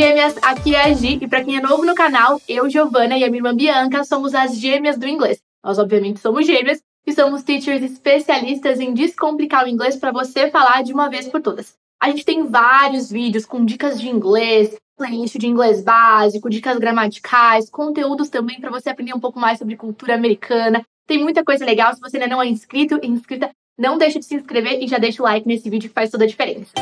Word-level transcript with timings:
gêmeas, 0.00 0.34
aqui 0.40 0.74
é 0.74 0.84
a 0.84 0.94
Gi 0.94 1.18
e 1.20 1.28
para 1.28 1.44
quem 1.44 1.58
é 1.58 1.60
novo 1.60 1.84
no 1.84 1.94
canal, 1.94 2.40
eu, 2.48 2.70
Giovana 2.70 3.18
e 3.18 3.22
a 3.22 3.26
minha 3.26 3.40
irmã 3.40 3.54
Bianca 3.54 4.02
somos 4.02 4.34
as 4.34 4.56
gêmeas 4.56 4.96
do 4.96 5.06
inglês. 5.06 5.42
Nós 5.62 5.78
obviamente 5.78 6.20
somos 6.20 6.46
gêmeas 6.46 6.82
e 7.06 7.12
somos 7.12 7.42
teachers 7.42 7.82
especialistas 7.82 8.80
em 8.80 8.94
descomplicar 8.94 9.66
o 9.66 9.68
inglês 9.68 9.96
para 9.96 10.10
você 10.10 10.50
falar 10.50 10.82
de 10.82 10.94
uma 10.94 11.10
vez 11.10 11.28
por 11.28 11.42
todas. 11.42 11.74
A 12.02 12.08
gente 12.08 12.24
tem 12.24 12.46
vários 12.46 13.10
vídeos 13.10 13.44
com 13.44 13.62
dicas 13.62 14.00
de 14.00 14.08
inglês, 14.08 14.74
playlist 14.96 15.36
de 15.36 15.46
inglês 15.46 15.82
básico, 15.82 16.48
dicas 16.48 16.78
gramaticais, 16.78 17.68
conteúdos 17.68 18.30
também 18.30 18.58
para 18.58 18.70
você 18.70 18.88
aprender 18.88 19.12
um 19.12 19.20
pouco 19.20 19.38
mais 19.38 19.58
sobre 19.58 19.76
cultura 19.76 20.14
americana. 20.14 20.82
Tem 21.06 21.22
muita 21.22 21.44
coisa 21.44 21.62
legal. 21.62 21.92
Se 21.92 22.00
você 22.00 22.16
ainda 22.16 22.26
não 22.26 22.40
é 22.40 22.46
inscrito 22.46 22.98
inscrita, 23.02 23.50
não 23.78 23.98
deixe 23.98 24.18
de 24.18 24.24
se 24.24 24.34
inscrever 24.34 24.82
e 24.82 24.88
já 24.88 24.96
deixa 24.96 25.22
o 25.22 25.26
like 25.26 25.46
nesse 25.46 25.68
vídeo 25.68 25.90
que 25.90 25.94
faz 25.94 26.10
toda 26.10 26.24
a 26.24 26.26
diferença. 26.26 26.72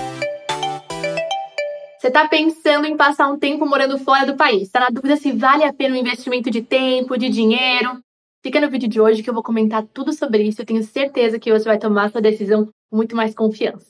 Você 1.98 2.06
está 2.06 2.28
pensando 2.28 2.86
em 2.86 2.96
passar 2.96 3.28
um 3.28 3.36
tempo 3.36 3.66
morando 3.66 3.98
fora 3.98 4.24
do 4.24 4.36
país? 4.36 4.62
Está 4.62 4.78
na 4.78 4.88
dúvida 4.88 5.16
se 5.16 5.32
vale 5.32 5.64
a 5.64 5.72
pena 5.72 5.96
um 5.96 5.98
investimento 5.98 6.48
de 6.48 6.62
tempo, 6.62 7.18
de 7.18 7.28
dinheiro? 7.28 8.00
Fica 8.40 8.60
no 8.60 8.70
vídeo 8.70 8.88
de 8.88 9.00
hoje 9.00 9.20
que 9.20 9.28
eu 9.28 9.34
vou 9.34 9.42
comentar 9.42 9.84
tudo 9.92 10.12
sobre 10.12 10.44
isso. 10.44 10.62
Eu 10.62 10.66
tenho 10.66 10.84
certeza 10.84 11.40
que 11.40 11.50
você 11.50 11.64
vai 11.64 11.76
tomar 11.76 12.08
sua 12.12 12.20
decisão 12.20 12.66
com 12.66 12.96
muito 12.96 13.16
mais 13.16 13.34
confiança. 13.34 13.84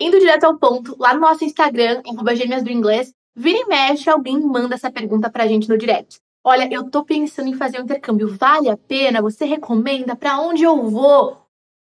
Indo 0.00 0.18
direto 0.18 0.44
ao 0.44 0.56
ponto, 0.56 0.96
lá 0.98 1.12
no 1.12 1.20
nosso 1.20 1.44
Instagram, 1.44 2.00
gêmeas 2.34 2.62
do 2.62 2.70
inglês, 2.70 3.12
vira 3.36 3.58
e 3.58 3.66
mexe, 3.66 4.08
alguém 4.08 4.40
manda 4.40 4.74
essa 4.74 4.90
pergunta 4.90 5.28
pra 5.30 5.46
gente 5.46 5.68
no 5.68 5.76
direct. 5.76 6.18
Olha, 6.42 6.66
eu 6.72 6.90
tô 6.90 7.04
pensando 7.04 7.50
em 7.50 7.54
fazer 7.54 7.80
um 7.80 7.84
intercâmbio, 7.84 8.34
vale 8.34 8.70
a 8.70 8.78
pena? 8.78 9.20
Você 9.20 9.44
recomenda? 9.44 10.16
Para 10.16 10.40
onde 10.40 10.62
eu 10.62 10.88
vou? 10.88 11.36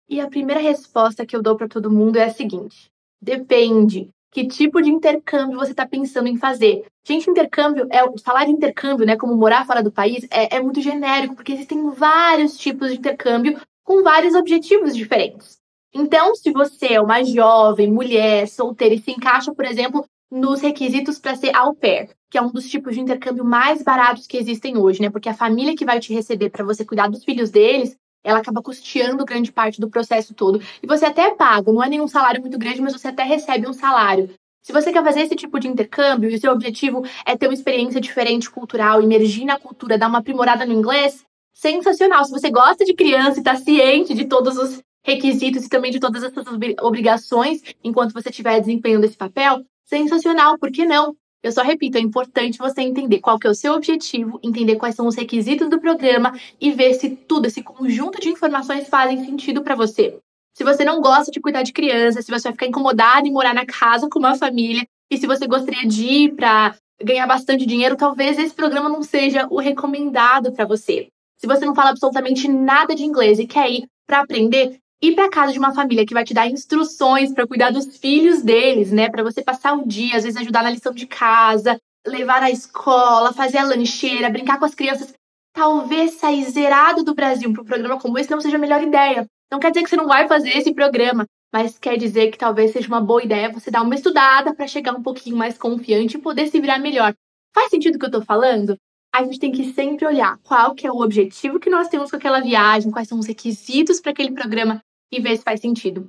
E 0.09 0.19
a 0.19 0.27
primeira 0.27 0.59
resposta 0.59 1.25
que 1.25 1.33
eu 1.33 1.41
dou 1.41 1.55
para 1.55 1.69
todo 1.69 1.89
mundo 1.89 2.17
é 2.17 2.25
a 2.25 2.29
seguinte: 2.29 2.91
depende 3.21 4.11
que 4.33 4.47
tipo 4.47 4.81
de 4.81 4.89
intercâmbio 4.89 5.59
você 5.59 5.71
está 5.71 5.85
pensando 5.85 6.27
em 6.27 6.37
fazer. 6.37 6.85
Gente, 7.05 7.29
intercâmbio, 7.29 7.87
é 7.91 8.03
falar 8.23 8.45
de 8.45 8.51
intercâmbio, 8.51 9.05
né, 9.05 9.15
como 9.15 9.35
morar 9.35 9.65
fora 9.65 9.83
do 9.83 9.91
país, 9.91 10.25
é, 10.31 10.55
é 10.55 10.59
muito 10.59 10.81
genérico, 10.81 11.35
porque 11.35 11.53
existem 11.53 11.91
vários 11.91 12.57
tipos 12.57 12.89
de 12.91 12.97
intercâmbio 12.97 13.59
com 13.83 14.01
vários 14.01 14.33
objetivos 14.33 14.95
diferentes. 14.95 15.59
Então, 15.93 16.33
se 16.33 16.51
você 16.51 16.93
é 16.93 17.01
uma 17.01 17.23
jovem, 17.23 17.91
mulher, 17.91 18.47
solteira 18.47 18.95
e 18.95 18.99
se 18.99 19.11
encaixa, 19.11 19.53
por 19.53 19.65
exemplo, 19.65 20.03
nos 20.31 20.61
requisitos 20.61 21.19
para 21.19 21.35
ser 21.35 21.55
au 21.55 21.75
pair, 21.75 22.09
que 22.31 22.37
é 22.37 22.41
um 22.41 22.51
dos 22.51 22.67
tipos 22.67 22.95
de 22.95 23.01
intercâmbio 23.01 23.45
mais 23.45 23.83
baratos 23.83 24.25
que 24.25 24.37
existem 24.37 24.75
hoje, 24.75 24.99
né? 24.99 25.11
Porque 25.11 25.29
a 25.29 25.35
família 25.35 25.75
que 25.75 25.85
vai 25.85 25.99
te 25.99 26.11
receber 26.11 26.49
para 26.49 26.65
você 26.65 26.83
cuidar 26.83 27.07
dos 27.07 27.23
filhos 27.23 27.51
deles, 27.51 27.95
ela 28.23 28.39
acaba 28.39 28.61
custeando 28.61 29.25
grande 29.25 29.51
parte 29.51 29.81
do 29.81 29.89
processo 29.89 30.33
todo. 30.33 30.61
E 30.81 30.87
você 30.87 31.05
até 31.05 31.31
paga, 31.31 31.71
não 31.71 31.83
é 31.83 31.89
nenhum 31.89 32.07
salário 32.07 32.41
muito 32.41 32.57
grande, 32.57 32.81
mas 32.81 32.93
você 32.93 33.09
até 33.09 33.23
recebe 33.23 33.67
um 33.67 33.73
salário. 33.73 34.29
Se 34.61 34.71
você 34.71 34.93
quer 34.93 35.03
fazer 35.03 35.21
esse 35.21 35.35
tipo 35.35 35.59
de 35.59 35.67
intercâmbio 35.67 36.29
e 36.29 36.35
o 36.35 36.39
seu 36.39 36.51
objetivo 36.51 37.03
é 37.25 37.35
ter 37.35 37.47
uma 37.47 37.53
experiência 37.53 37.99
diferente 37.99 38.49
cultural, 38.49 39.01
emergir 39.01 39.43
na 39.43 39.59
cultura, 39.59 39.97
dar 39.97 40.07
uma 40.07 40.19
aprimorada 40.19 40.65
no 40.65 40.73
inglês, 40.73 41.25
sensacional. 41.53 42.23
Se 42.23 42.31
você 42.31 42.49
gosta 42.49 42.85
de 42.85 42.93
criança 42.93 43.37
e 43.37 43.39
está 43.39 43.55
ciente 43.55 44.13
de 44.13 44.25
todos 44.25 44.57
os 44.57 44.81
requisitos 45.05 45.65
e 45.65 45.69
também 45.69 45.91
de 45.91 45.99
todas 45.99 46.23
essas 46.23 46.45
obrigações 46.81 47.61
enquanto 47.83 48.13
você 48.13 48.29
estiver 48.29 48.59
desempenhando 48.61 49.03
esse 49.03 49.17
papel, 49.17 49.61
sensacional, 49.85 50.57
por 50.57 50.71
que 50.71 50.85
não? 50.85 51.13
Eu 51.43 51.51
só 51.51 51.61
repito, 51.61 51.97
é 51.97 52.01
importante 52.01 52.57
você 52.57 52.81
entender 52.81 53.19
qual 53.19 53.37
que 53.37 53.45
é 53.45 53.49
o 53.49 53.53
seu 53.53 53.73
objetivo, 53.73 54.39
entender 54.41 54.77
quais 54.77 54.95
são 54.95 55.05
os 55.05 55.15
requisitos 55.15 55.69
do 55.69 55.77
programa 55.77 56.33
e 56.59 56.71
ver 56.71 56.93
se 56.93 57.09
tudo, 57.09 57.47
esse 57.47 57.61
conjunto 57.61 58.21
de 58.21 58.29
informações 58.29 58.87
fazem 58.87 59.25
sentido 59.25 59.61
para 59.61 59.75
você. 59.75 60.17
Se 60.55 60.63
você 60.63 60.85
não 60.85 61.01
gosta 61.01 61.31
de 61.31 61.41
cuidar 61.41 61.63
de 61.63 61.73
criança, 61.73 62.21
se 62.21 62.31
você 62.31 62.43
vai 62.43 62.53
ficar 62.53 62.67
incomodado 62.67 63.27
em 63.27 63.31
morar 63.31 63.53
na 63.53 63.65
casa 63.65 64.07
com 64.09 64.19
uma 64.19 64.35
família, 64.35 64.87
e 65.11 65.17
se 65.17 65.27
você 65.27 65.45
gostaria 65.45 65.85
de 65.85 66.05
ir 66.05 66.35
para 66.35 66.75
ganhar 67.03 67.27
bastante 67.27 67.65
dinheiro, 67.65 67.97
talvez 67.97 68.39
esse 68.39 68.53
programa 68.53 68.87
não 68.87 69.03
seja 69.03 69.45
o 69.49 69.59
recomendado 69.59 70.53
para 70.53 70.65
você. 70.65 71.07
Se 71.37 71.45
você 71.45 71.65
não 71.65 71.75
fala 71.75 71.89
absolutamente 71.89 72.47
nada 72.47 72.95
de 72.95 73.03
inglês 73.03 73.37
e 73.37 73.45
quer 73.45 73.69
ir 73.69 73.85
para 74.07 74.21
aprender, 74.21 74.79
ir 75.03 75.15
para 75.15 75.29
casa 75.29 75.51
de 75.51 75.59
uma 75.59 75.73
família 75.73 76.05
que 76.05 76.13
vai 76.13 76.23
te 76.23 76.33
dar 76.33 76.47
instruções 76.47 77.33
para 77.33 77.45
cuidar 77.45 77.71
dos 77.71 77.97
filhos 77.97 78.41
deles, 78.41 78.89
né? 78.89 79.09
Para 79.09 79.21
você 79.21 79.43
passar 79.43 79.73
o 79.73 79.85
dia, 79.85 80.15
às 80.15 80.23
vezes 80.23 80.39
ajudar 80.39 80.63
na 80.63 80.69
lição 80.69 80.93
de 80.93 81.05
casa, 81.05 81.77
levar 82.07 82.39
na 82.39 82.49
escola, 82.49 83.33
fazer 83.33 83.57
a 83.57 83.65
lancheira, 83.65 84.29
brincar 84.29 84.57
com 84.57 84.63
as 84.63 84.73
crianças. 84.73 85.13
Talvez 85.53 86.13
sair 86.13 86.43
zerado 86.45 87.03
do 87.03 87.13
Brasil 87.13 87.51
para 87.51 87.61
um 87.61 87.65
programa 87.65 87.99
como 87.99 88.17
esse 88.17 88.31
não 88.31 88.39
seja 88.39 88.55
a 88.55 88.59
melhor 88.59 88.81
ideia. 88.81 89.27
Não 89.51 89.59
quer 89.59 89.71
dizer 89.71 89.83
que 89.83 89.89
você 89.89 89.97
não 89.97 90.07
vai 90.07 90.25
fazer 90.25 90.49
esse 90.57 90.73
programa, 90.73 91.25
mas 91.53 91.77
quer 91.77 91.97
dizer 91.97 92.31
que 92.31 92.37
talvez 92.37 92.71
seja 92.71 92.87
uma 92.87 93.01
boa 93.01 93.23
ideia 93.23 93.51
você 93.51 93.69
dar 93.69 93.81
uma 93.81 93.93
estudada 93.93 94.55
para 94.55 94.67
chegar 94.67 94.95
um 94.95 95.03
pouquinho 95.03 95.35
mais 95.35 95.57
confiante 95.57 96.15
e 96.15 96.21
poder 96.21 96.47
se 96.47 96.59
virar 96.61 96.79
melhor. 96.79 97.13
Faz 97.53 97.69
sentido 97.69 97.97
o 97.97 97.99
que 97.99 98.05
eu 98.05 98.11
tô 98.11 98.21
falando? 98.21 98.77
A 99.13 99.21
gente 99.23 99.37
tem 99.37 99.51
que 99.51 99.73
sempre 99.73 100.07
olhar 100.07 100.39
qual 100.43 100.73
que 100.73 100.87
é 100.87 100.91
o 100.91 101.01
objetivo 101.01 101.59
que 101.59 101.69
nós 101.69 101.87
temos 101.89 102.09
com 102.09 102.15
aquela 102.17 102.39
viagem, 102.39 102.89
quais 102.89 103.07
são 103.07 103.19
os 103.19 103.27
requisitos 103.27 103.99
para 103.99 104.11
aquele 104.11 104.31
programa 104.31 104.81
e 105.15 105.21
ver 105.21 105.37
se 105.37 105.43
faz 105.43 105.59
sentido. 105.59 106.07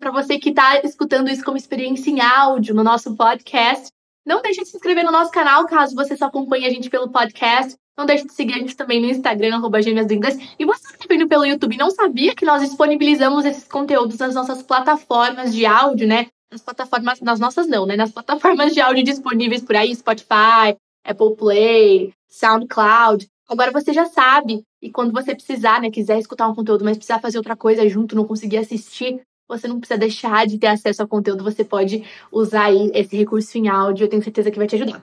Para 0.00 0.10
você 0.10 0.38
que 0.38 0.50
está 0.50 0.80
escutando 0.80 1.28
isso 1.28 1.44
como 1.44 1.56
experiência 1.56 2.10
em 2.10 2.20
áudio 2.20 2.74
no 2.74 2.84
nosso 2.84 3.16
podcast, 3.16 3.88
não 4.28 4.42
deixe 4.42 4.60
de 4.60 4.68
se 4.68 4.76
inscrever 4.76 5.04
no 5.04 5.10
nosso 5.10 5.30
canal 5.30 5.66
caso 5.66 5.94
você 5.94 6.16
só 6.16 6.26
acompanhe 6.26 6.66
a 6.66 6.70
gente 6.70 6.90
pelo 6.90 7.10
podcast. 7.10 7.74
Não 7.96 8.06
deixe 8.06 8.26
de 8.26 8.32
seguir 8.32 8.54
a 8.54 8.58
gente 8.58 8.76
também 8.76 9.00
no 9.00 9.08
Instagram, 9.08 9.56
arroba 9.56 9.82
Gêmeas 9.82 10.06
do 10.06 10.12
Inglês. 10.12 10.38
E 10.56 10.64
você 10.64 10.86
que 10.86 10.94
está 10.94 11.06
vendo 11.08 11.26
pelo 11.26 11.44
YouTube 11.44 11.76
não 11.76 11.90
sabia 11.90 12.34
que 12.34 12.44
nós 12.44 12.62
disponibilizamos 12.62 13.44
esses 13.44 13.64
conteúdos 13.66 14.18
nas 14.18 14.34
nossas 14.34 14.62
plataformas 14.62 15.52
de 15.52 15.66
áudio, 15.66 16.06
né? 16.06 16.26
Nas 16.52 16.62
plataformas, 16.62 17.20
nas 17.20 17.40
nossas 17.40 17.66
não, 17.66 17.86
né? 17.86 17.96
Nas 17.96 18.12
plataformas 18.12 18.72
de 18.72 18.80
áudio 18.80 19.02
disponíveis 19.02 19.62
por 19.62 19.74
aí, 19.74 19.92
Spotify, 19.96 20.76
Apple 21.04 21.34
Play, 21.36 22.12
SoundCloud. 22.28 23.26
Agora 23.48 23.72
você 23.72 23.94
já 23.94 24.04
sabe. 24.04 24.62
E 24.82 24.90
quando 24.90 25.10
você 25.10 25.34
precisar, 25.34 25.80
né, 25.80 25.90
quiser 25.90 26.18
escutar 26.18 26.46
um 26.46 26.54
conteúdo, 26.54 26.84
mas 26.84 26.98
precisar 26.98 27.18
fazer 27.18 27.38
outra 27.38 27.56
coisa 27.56 27.88
junto, 27.88 28.14
não 28.14 28.26
conseguir 28.26 28.58
assistir, 28.58 29.22
você 29.48 29.66
não 29.66 29.80
precisa 29.80 29.98
deixar 29.98 30.46
de 30.46 30.58
ter 30.58 30.66
acesso 30.66 31.00
ao 31.00 31.08
conteúdo, 31.08 31.42
você 31.42 31.64
pode 31.64 32.04
usar 32.30 32.66
aí 32.66 32.90
esse 32.92 33.16
recurso 33.16 33.56
em 33.56 33.66
áudio, 33.66 34.04
eu 34.04 34.08
tenho 34.08 34.22
certeza 34.22 34.50
que 34.50 34.58
vai 34.58 34.66
te 34.66 34.76
ajudar. 34.76 35.02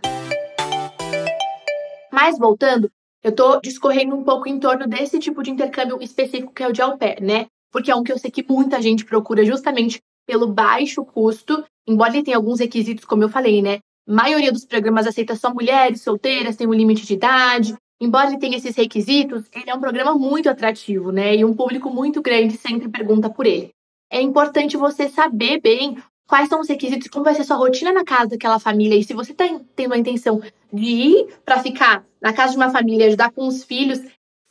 Mas 2.11 2.37
voltando, 2.37 2.91
eu 3.23 3.31
tô 3.31 3.59
discorrendo 3.59 4.15
um 4.15 4.23
pouco 4.23 4.47
em 4.47 4.59
torno 4.59 4.85
desse 4.85 5.17
tipo 5.17 5.41
de 5.41 5.49
intercâmbio 5.49 5.97
específico 5.99 6.53
que 6.53 6.61
é 6.61 6.67
o 6.67 6.71
de 6.71 6.83
au 6.83 6.99
né? 7.21 7.47
Porque 7.71 7.89
é 7.89 7.95
um 7.95 8.03
que 8.03 8.11
eu 8.11 8.19
sei 8.19 8.29
que 8.29 8.45
muita 8.47 8.79
gente 8.79 9.03
procura 9.05 9.43
justamente 9.43 9.99
pelo 10.27 10.47
baixo 10.47 11.03
custo, 11.03 11.65
embora 11.87 12.13
ele 12.13 12.23
tenha 12.23 12.37
alguns 12.37 12.59
requisitos, 12.59 13.05
como 13.05 13.23
eu 13.23 13.29
falei, 13.29 13.63
né? 13.63 13.79
A 14.07 14.13
maioria 14.13 14.51
dos 14.51 14.65
programas 14.65 15.07
aceita 15.07 15.35
só 15.35 15.51
mulheres 15.51 16.03
solteiras, 16.03 16.55
tem 16.55 16.67
um 16.67 16.73
limite 16.73 17.07
de 17.07 17.15
idade, 17.15 17.75
embora 17.99 18.27
ele 18.27 18.39
tenha 18.39 18.57
esses 18.57 18.75
requisitos, 18.75 19.45
ele 19.53 19.69
é 19.69 19.75
um 19.75 19.79
programa 19.79 20.13
muito 20.15 20.49
atrativo, 20.49 21.11
né? 21.11 21.35
E 21.35 21.45
um 21.45 21.53
público 21.53 21.89
muito 21.89 22.21
grande 22.21 22.57
sempre 22.57 22.89
pergunta 22.89 23.29
por 23.29 23.45
ele. 23.45 23.69
É 24.11 24.21
importante 24.21 24.77
você 24.77 25.09
saber 25.09 25.59
bem 25.59 25.97
quais 26.27 26.49
são 26.49 26.59
os 26.59 26.67
requisitos, 26.67 27.07
como 27.07 27.25
vai 27.25 27.35
ser 27.35 27.43
sua 27.43 27.57
rotina 27.57 27.91
na 27.91 28.03
casa 28.03 28.31
daquela 28.31 28.59
família. 28.59 28.97
E 28.97 29.03
se 29.03 29.13
você 29.13 29.31
está 29.31 29.45
tendo 29.75 29.93
a 29.93 29.97
intenção 29.97 30.41
de 30.71 30.85
ir 30.85 31.27
para 31.45 31.61
ficar 31.61 32.05
na 32.21 32.33
casa 32.33 32.51
de 32.51 32.57
uma 32.57 32.71
família, 32.71 33.07
ajudar 33.07 33.31
com 33.31 33.47
os 33.47 33.63
filhos, 33.63 34.01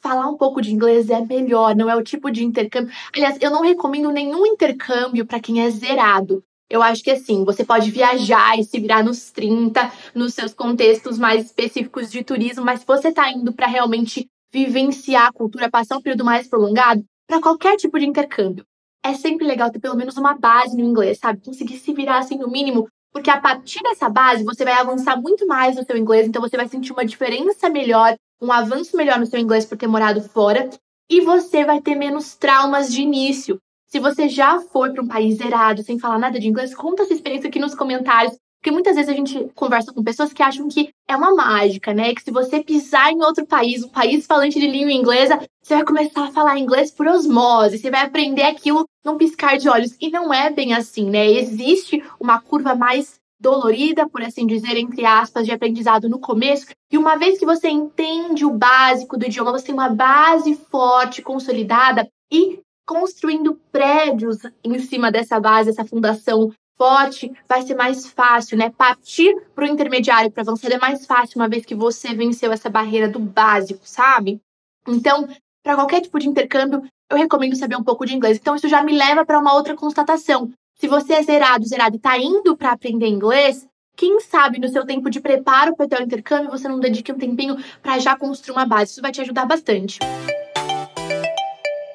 falar 0.01 0.29
um 0.29 0.37
pouco 0.37 0.61
de 0.61 0.73
inglês 0.73 1.09
é 1.09 1.21
melhor, 1.21 1.75
não 1.75 1.89
é 1.89 1.97
o 1.97 2.03
tipo 2.03 2.31
de 2.31 2.45
intercâmbio. 2.45 2.93
Aliás, 3.15 3.39
eu 3.41 3.51
não 3.51 3.63
recomendo 3.63 4.11
nenhum 4.11 4.47
intercâmbio 4.47 5.27
para 5.27 5.41
quem 5.41 5.63
é 5.63 5.71
zerado. 5.71 6.45
Eu 6.69 6.83
acho 6.83 7.03
que 7.03 7.11
assim, 7.11 7.45
você 7.45 7.65
pode 7.65 7.91
viajar 7.91 8.59
e 8.59 8.65
se 8.65 8.81
virar 8.81 9.05
nos 9.05 9.31
30, 9.31 9.93
nos 10.15 10.35
seus 10.35 10.55
contextos 10.55 11.19
mais 11.19 11.47
específicos 11.47 12.11
de 12.11 12.25
turismo, 12.25 12.65
mas 12.65 12.81
se 12.81 12.87
você 12.87 13.09
está 13.09 13.31
indo 13.31 13.53
para 13.53 13.67
realmente 13.67 14.27
vivenciar 14.53 15.27
a 15.27 15.33
cultura, 15.33 15.71
passar 15.71 15.97
um 15.97 16.03
período 16.03 16.25
mais 16.25 16.49
prolongado, 16.49 17.05
para 17.27 17.41
qualquer 17.41 17.77
tipo 17.77 17.99
de 17.99 18.07
intercâmbio, 18.07 18.65
é 19.05 19.13
sempre 19.13 19.47
legal 19.47 19.71
ter 19.71 19.79
pelo 19.79 19.97
menos 19.97 20.17
uma 20.17 20.35
base 20.35 20.77
no 20.77 20.85
inglês, 20.85 21.19
sabe? 21.19 21.45
Conseguir 21.45 21.79
se 21.79 21.93
virar 21.93 22.19
assim 22.19 22.39
no 22.39 22.51
mínimo, 22.51 22.89
porque 23.13 23.31
a 23.31 23.41
partir 23.41 23.83
dessa 23.83 24.09
base 24.09 24.45
você 24.45 24.65
vai 24.65 24.75
avançar 24.75 25.21
muito 25.21 25.47
mais 25.47 25.77
no 25.77 25.85
seu 25.85 25.97
inglês, 25.97 26.27
então 26.27 26.41
você 26.41 26.57
vai 26.57 26.69
sentir 26.69 26.93
uma 26.93 27.05
diferença 27.05 27.69
melhor, 27.69 28.17
um 28.41 28.51
avanço 28.51 28.97
melhor 28.97 29.19
no 29.19 29.27
seu 29.27 29.39
inglês 29.39 29.67
por 29.67 29.77
ter 29.77 29.87
morado 29.87 30.23
fora, 30.23 30.71
e 31.11 31.21
você 31.21 31.65
vai 31.65 31.81
ter 31.81 31.95
menos 31.95 32.35
traumas 32.35 32.93
de 32.93 33.03
início. 33.03 33.61
Se 33.95 34.01
você 34.01 34.29
já 34.29 34.59
foi 34.59 34.91
para 34.91 35.05
um 35.05 35.07
país 35.07 35.37
zerado, 35.37 35.81
sem 35.85 36.01
falar 36.01 36.19
nada 36.19 36.41
de 36.41 36.49
inglês, 36.49 36.75
conta 36.75 37.05
essa 37.05 37.15
experiência 37.15 37.49
aqui 37.49 37.61
nos 37.61 37.77
comentários. 37.77 38.37
Porque 38.61 38.73
muitas 38.73 38.97
vezes 38.97 39.09
a 39.09 39.15
gente 39.15 39.49
conversa 39.55 39.93
com 39.93 40.03
pessoas 40.03 40.33
que 40.33 40.43
acham 40.43 40.67
que 40.67 40.91
é 41.07 41.15
uma 41.15 41.33
mágica, 41.33 41.95
né? 41.95 42.13
Que 42.13 42.21
se 42.21 42.33
você 42.33 42.61
pisar 42.61 43.13
em 43.13 43.23
outro 43.23 43.47
país, 43.47 43.85
um 43.85 43.89
país 43.89 44.27
falante 44.27 44.59
de 44.59 44.67
língua 44.67 44.91
inglesa, 44.91 45.39
você 45.63 45.77
vai 45.77 45.85
começar 45.85 46.25
a 46.25 46.33
falar 46.33 46.59
inglês 46.59 46.91
por 46.91 47.07
osmose, 47.07 47.79
você 47.79 47.89
vai 47.89 48.05
aprender 48.05 48.43
aquilo 48.43 48.85
num 49.05 49.17
piscar 49.17 49.59
de 49.59 49.69
olhos. 49.69 49.97
E 50.01 50.11
não 50.11 50.35
é 50.35 50.51
bem 50.51 50.75
assim, 50.75 51.09
né? 51.09 51.31
Existe 51.31 52.03
uma 52.19 52.41
curva 52.41 52.75
mais 52.75 53.21
dolorida, 53.41 54.09
por 54.09 54.23
assim 54.23 54.45
dizer, 54.45 54.77
entre 54.77 55.07
aspas, 55.07 55.47
de 55.47 55.53
aprendizado 55.53 56.09
no 56.09 56.19
começo. 56.19 56.67
E 56.91 56.99
uma 56.99 57.15
vez 57.15 57.39
que 57.39 57.47
você 57.47 57.69
entende 57.69 58.45
o 58.45 58.51
básico 58.51 59.17
do 59.17 59.25
idioma, 59.25 59.53
você 59.53 59.67
tem 59.67 59.75
uma 59.75 59.89
base 59.89 60.57
forte, 60.69 61.23
consolidada 61.23 62.09
e 62.33 62.59
construindo 62.87 63.59
prédios 63.73 64.39
em 64.63 64.79
cima 64.79 65.11
dessa 65.11 65.41
base, 65.41 65.71
essa 65.71 65.85
fundação 65.85 66.53
forte, 66.77 67.33
vai 67.49 67.63
ser 67.63 67.75
mais 67.75 68.07
fácil, 68.07 68.59
né? 68.59 68.71
Partir 68.71 69.35
para 69.55 69.65
o 69.65 69.69
intermediário 69.69 70.31
para 70.31 70.43
avançar 70.43 70.73
é 70.73 70.79
mais 70.79 71.07
fácil 71.07 71.41
uma 71.41 71.49
vez 71.49 71.65
que 71.65 71.75
você 71.75 72.15
venceu 72.15 72.53
essa 72.53 72.69
barreira 72.69 73.09
do 73.09 73.19
básico, 73.19 73.81
sabe? 73.85 74.41
Então, 74.87 75.29
para 75.63 75.77
qualquer 75.77 76.01
tipo 76.01 76.19
de 76.19 76.29
intercâmbio, 76.29 76.83
eu 77.11 77.17
recomendo 77.17 77.57
saber 77.57 77.77
um 77.77 77.85
pouco 77.85 78.05
de 78.05 78.15
inglês. 78.15 78.39
Então, 78.39 78.57
isso 78.57 78.69
já 78.69 78.83
me 78.83 78.97
leva 78.97 79.25
para 79.25 79.39
uma 79.39 79.55
outra 79.55 79.75
constatação. 79.75 80.51
Se 80.77 80.89
você 80.89 81.15
é 81.15 81.23
zerado, 81.23 81.67
zerado 81.67 81.95
e 81.95 81.99
está 81.99 82.19
indo 82.19 82.57
para 82.57 82.73
aprender 82.73 83.07
inglês, 83.07 83.67
quem 83.97 84.21
sabe 84.21 84.59
no 84.59 84.69
seu 84.69 84.85
tempo 84.85 85.09
de 85.09 85.21
preparo 85.21 85.77
para 85.77 86.01
o 86.01 86.03
intercâmbio 86.03 86.51
você 86.51 86.67
não 86.67 86.81
dedique 86.81 87.13
um 87.13 87.19
tempinho 87.19 87.57
para 87.81 87.99
já 88.01 88.17
construir 88.17 88.57
uma 88.57 88.67
base. 88.67 88.93
Isso 88.93 89.03
vai 89.03 89.13
te 89.13 89.21
ajudar 89.21 89.47
bastante. 89.47 90.01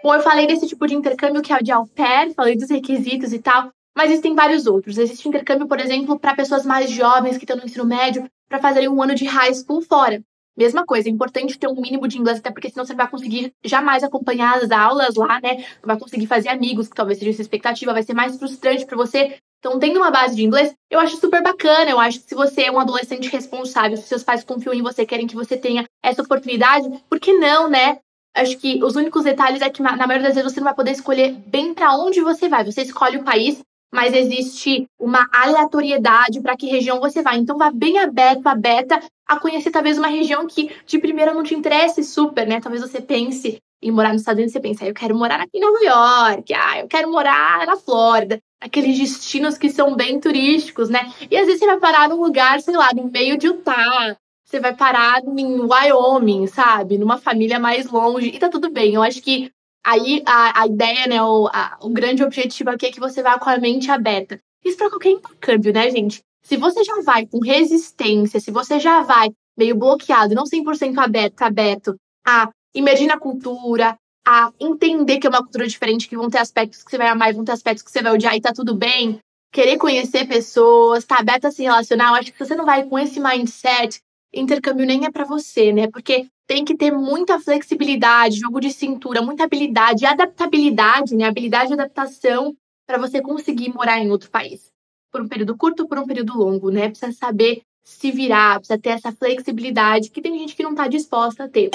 Bom, 0.01 0.13
eu 0.13 0.21
falei 0.21 0.47
desse 0.47 0.65
tipo 0.65 0.87
de 0.87 0.95
intercâmbio 0.95 1.41
que 1.41 1.51
é 1.51 1.57
o 1.57 1.63
de 1.63 1.71
au 1.71 1.85
pair, 1.87 2.33
falei 2.33 2.55
dos 2.55 2.69
requisitos 2.69 3.33
e 3.33 3.39
tal, 3.39 3.69
mas 3.95 4.09
existem 4.09 4.33
vários 4.33 4.65
outros. 4.65 4.97
Existe 4.97 5.27
intercâmbio, 5.27 5.67
por 5.67 5.79
exemplo, 5.79 6.17
para 6.17 6.35
pessoas 6.35 6.65
mais 6.65 6.89
jovens 6.89 7.37
que 7.37 7.43
estão 7.43 7.57
no 7.57 7.65
ensino 7.65 7.85
médio 7.85 8.25
para 8.47 8.59
fazerem 8.59 8.87
um 8.87 9.01
ano 9.03 9.13
de 9.13 9.25
high 9.25 9.53
school 9.53 9.81
fora. 9.81 10.23
Mesma 10.57 10.85
coisa, 10.85 11.07
é 11.07 11.11
importante 11.11 11.57
ter 11.57 11.67
um 11.67 11.79
mínimo 11.79 12.07
de 12.07 12.17
inglês, 12.17 12.39
até 12.39 12.51
porque 12.51 12.69
senão 12.69 12.85
você 12.85 12.93
não 12.93 12.97
vai 12.97 13.09
conseguir 13.09 13.53
jamais 13.63 14.03
acompanhar 14.03 14.57
as 14.57 14.71
aulas 14.71 15.15
lá, 15.15 15.39
né? 15.41 15.57
Não 15.81 15.87
vai 15.87 15.97
conseguir 15.97 16.27
fazer 16.27 16.49
amigos, 16.49 16.87
que 16.87 16.95
talvez 16.95 17.17
seja 17.17 17.31
essa 17.31 17.41
expectativa, 17.41 17.93
vai 17.93 18.03
ser 18.03 18.13
mais 18.13 18.37
frustrante 18.37 18.85
para 18.85 18.97
você. 18.97 19.37
Então, 19.59 19.77
tendo 19.79 19.97
uma 19.97 20.11
base 20.11 20.35
de 20.35 20.43
inglês, 20.43 20.73
eu 20.89 20.99
acho 20.99 21.17
super 21.17 21.41
bacana. 21.41 21.91
Eu 21.91 21.99
acho 21.99 22.19
que 22.19 22.29
se 22.29 22.35
você 22.35 22.63
é 22.63 22.71
um 22.71 22.79
adolescente 22.79 23.29
responsável, 23.29 23.97
se 23.97 24.03
seus 24.03 24.23
pais 24.23 24.43
confiam 24.43 24.73
em 24.73 24.81
você, 24.81 25.05
querem 25.05 25.27
que 25.27 25.35
você 25.35 25.57
tenha 25.57 25.85
essa 26.03 26.21
oportunidade, 26.21 26.89
por 27.09 27.19
que 27.19 27.33
não, 27.33 27.69
né? 27.69 27.99
Acho 28.35 28.57
que 28.57 28.83
os 28.83 28.95
únicos 28.95 29.23
detalhes 29.23 29.61
é 29.61 29.69
que, 29.69 29.81
na 29.81 29.95
maioria 29.95 30.27
das 30.27 30.35
vezes, 30.35 30.53
você 30.53 30.59
não 30.59 30.65
vai 30.65 30.75
poder 30.75 30.91
escolher 30.91 31.33
bem 31.47 31.73
para 31.73 31.95
onde 31.97 32.21
você 32.21 32.47
vai. 32.47 32.63
Você 32.63 32.83
escolhe 32.83 33.17
o 33.17 33.23
país, 33.23 33.61
mas 33.91 34.13
existe 34.13 34.85
uma 34.99 35.27
aleatoriedade 35.33 36.39
para 36.41 36.55
que 36.55 36.67
região 36.67 36.99
você 36.99 37.21
vai. 37.21 37.37
Então, 37.37 37.57
vá 37.57 37.71
bem 37.71 37.97
aberto, 37.97 38.47
aberta 38.47 38.99
a 39.27 39.39
conhecer 39.39 39.71
talvez 39.71 39.97
uma 39.97 40.07
região 40.07 40.47
que 40.47 40.71
de 40.85 40.99
primeira 40.99 41.33
não 41.33 41.43
te 41.43 41.55
interesse 41.55 42.03
super, 42.03 42.47
né? 42.47 42.61
Talvez 42.61 42.81
você 42.81 43.01
pense 43.01 43.59
em 43.81 43.91
morar 43.91 44.11
nos 44.11 44.21
Estados 44.21 44.37
Unidos, 44.37 44.53
você 44.53 44.59
pensa, 44.59 44.83
ah, 44.83 44.87
eu 44.87 44.93
quero 44.93 45.15
morar 45.15 45.39
aqui 45.39 45.57
em 45.57 45.61
Nova 45.61 45.79
York, 45.79 46.53
ah, 46.53 46.79
eu 46.79 46.87
quero 46.87 47.09
morar 47.09 47.65
na 47.65 47.77
Flórida, 47.77 48.39
aqueles 48.59 48.97
destinos 48.97 49.57
que 49.57 49.69
são 49.69 49.95
bem 49.95 50.19
turísticos, 50.19 50.89
né? 50.89 51.11
E 51.31 51.37
às 51.37 51.45
vezes 51.45 51.59
você 51.59 51.65
vai 51.65 51.79
parar 51.79 52.09
num 52.09 52.21
lugar, 52.21 52.59
sei 52.59 52.75
lá, 52.75 52.89
no 52.93 53.09
meio 53.09 53.37
de 53.37 53.47
Utah, 53.47 54.17
você 54.49 54.59
vai 54.59 54.75
parar 54.75 55.21
em 55.23 55.61
Wyoming, 55.61 56.47
sabe? 56.47 56.97
Numa 56.97 57.17
família 57.17 57.59
mais 57.59 57.89
longe, 57.89 58.29
e 58.29 58.39
tá 58.39 58.49
tudo 58.49 58.71
bem. 58.71 58.95
Eu 58.95 59.03
acho 59.03 59.21
que 59.21 59.51
Aí 59.85 60.21
a, 60.25 60.61
a 60.61 60.67
ideia, 60.67 61.07
né, 61.07 61.23
o, 61.23 61.47
a, 61.47 61.77
o 61.81 61.89
grande 61.89 62.23
objetivo 62.23 62.69
aqui 62.69 62.87
é 62.87 62.91
que 62.91 62.99
você 62.99 63.23
vá 63.23 63.39
com 63.39 63.49
a 63.49 63.57
mente 63.57 63.89
aberta. 63.89 64.39
Isso 64.63 64.77
para 64.77 64.89
qualquer 64.89 65.11
intercâmbio, 65.11 65.73
né, 65.73 65.89
gente? 65.89 66.21
Se 66.43 66.57
você 66.57 66.83
já 66.83 67.01
vai 67.01 67.25
com 67.25 67.39
resistência, 67.39 68.39
se 68.39 68.51
você 68.51 68.79
já 68.79 69.01
vai 69.03 69.29
meio 69.57 69.75
bloqueado, 69.75 70.35
não 70.35 70.43
100% 70.43 70.97
aberto, 70.97 71.41
aberto 71.41 71.95
a 72.25 72.49
imergir 72.73 73.07
na 73.07 73.17
cultura, 73.17 73.97
a 74.27 74.51
entender 74.59 75.17
que 75.19 75.27
é 75.27 75.29
uma 75.29 75.41
cultura 75.41 75.67
diferente, 75.67 76.07
que 76.07 76.17
vão 76.17 76.29
ter 76.29 76.39
aspectos 76.39 76.83
que 76.83 76.91
você 76.91 76.97
vai 76.97 77.07
amar 77.07 77.33
vão 77.33 77.43
ter 77.43 77.53
aspectos 77.53 77.83
que 77.83 77.91
você 77.91 78.01
vai 78.01 78.13
odiar 78.13 78.35
e 78.35 78.41
tá 78.41 78.53
tudo 78.53 78.75
bem, 78.75 79.19
querer 79.51 79.77
conhecer 79.77 80.27
pessoas, 80.27 81.05
tá 81.05 81.17
aberto 81.17 81.45
a 81.45 81.51
se 81.51 81.63
relacionar, 81.63 82.09
eu 82.09 82.15
acho 82.15 82.31
que 82.31 82.37
se 82.37 82.45
você 82.45 82.55
não 82.55 82.65
vai 82.65 82.83
com 82.83 82.99
esse 82.99 83.19
mindset, 83.19 83.99
intercâmbio 84.33 84.85
nem 84.85 85.05
é 85.05 85.11
para 85.11 85.25
você, 85.25 85.71
né? 85.71 85.87
Porque 85.87 86.27
tem 86.47 86.65
que 86.65 86.75
ter 86.75 86.91
muita 86.91 87.39
flexibilidade, 87.39 88.39
jogo 88.39 88.59
de 88.59 88.71
cintura, 88.71 89.21
muita 89.21 89.43
habilidade, 89.43 90.05
adaptabilidade, 90.05 91.15
né? 91.15 91.25
Habilidade 91.25 91.67
de 91.67 91.73
adaptação 91.73 92.55
para 92.87 92.97
você 92.97 93.21
conseguir 93.21 93.73
morar 93.73 93.99
em 93.99 94.09
outro 94.09 94.29
país. 94.29 94.71
Por 95.11 95.21
um 95.21 95.27
período 95.27 95.55
curto 95.55 95.87
por 95.87 95.97
um 95.97 96.05
período 96.05 96.37
longo, 96.37 96.69
né? 96.71 96.89
Precisa 96.89 97.11
saber 97.11 97.61
se 97.83 98.11
virar, 98.11 98.59
precisa 98.59 98.79
ter 98.79 98.89
essa 98.89 99.11
flexibilidade 99.11 100.09
que 100.09 100.21
tem 100.21 100.37
gente 100.37 100.55
que 100.55 100.63
não 100.63 100.71
está 100.71 100.87
disposta 100.87 101.45
a 101.45 101.49
ter. 101.49 101.69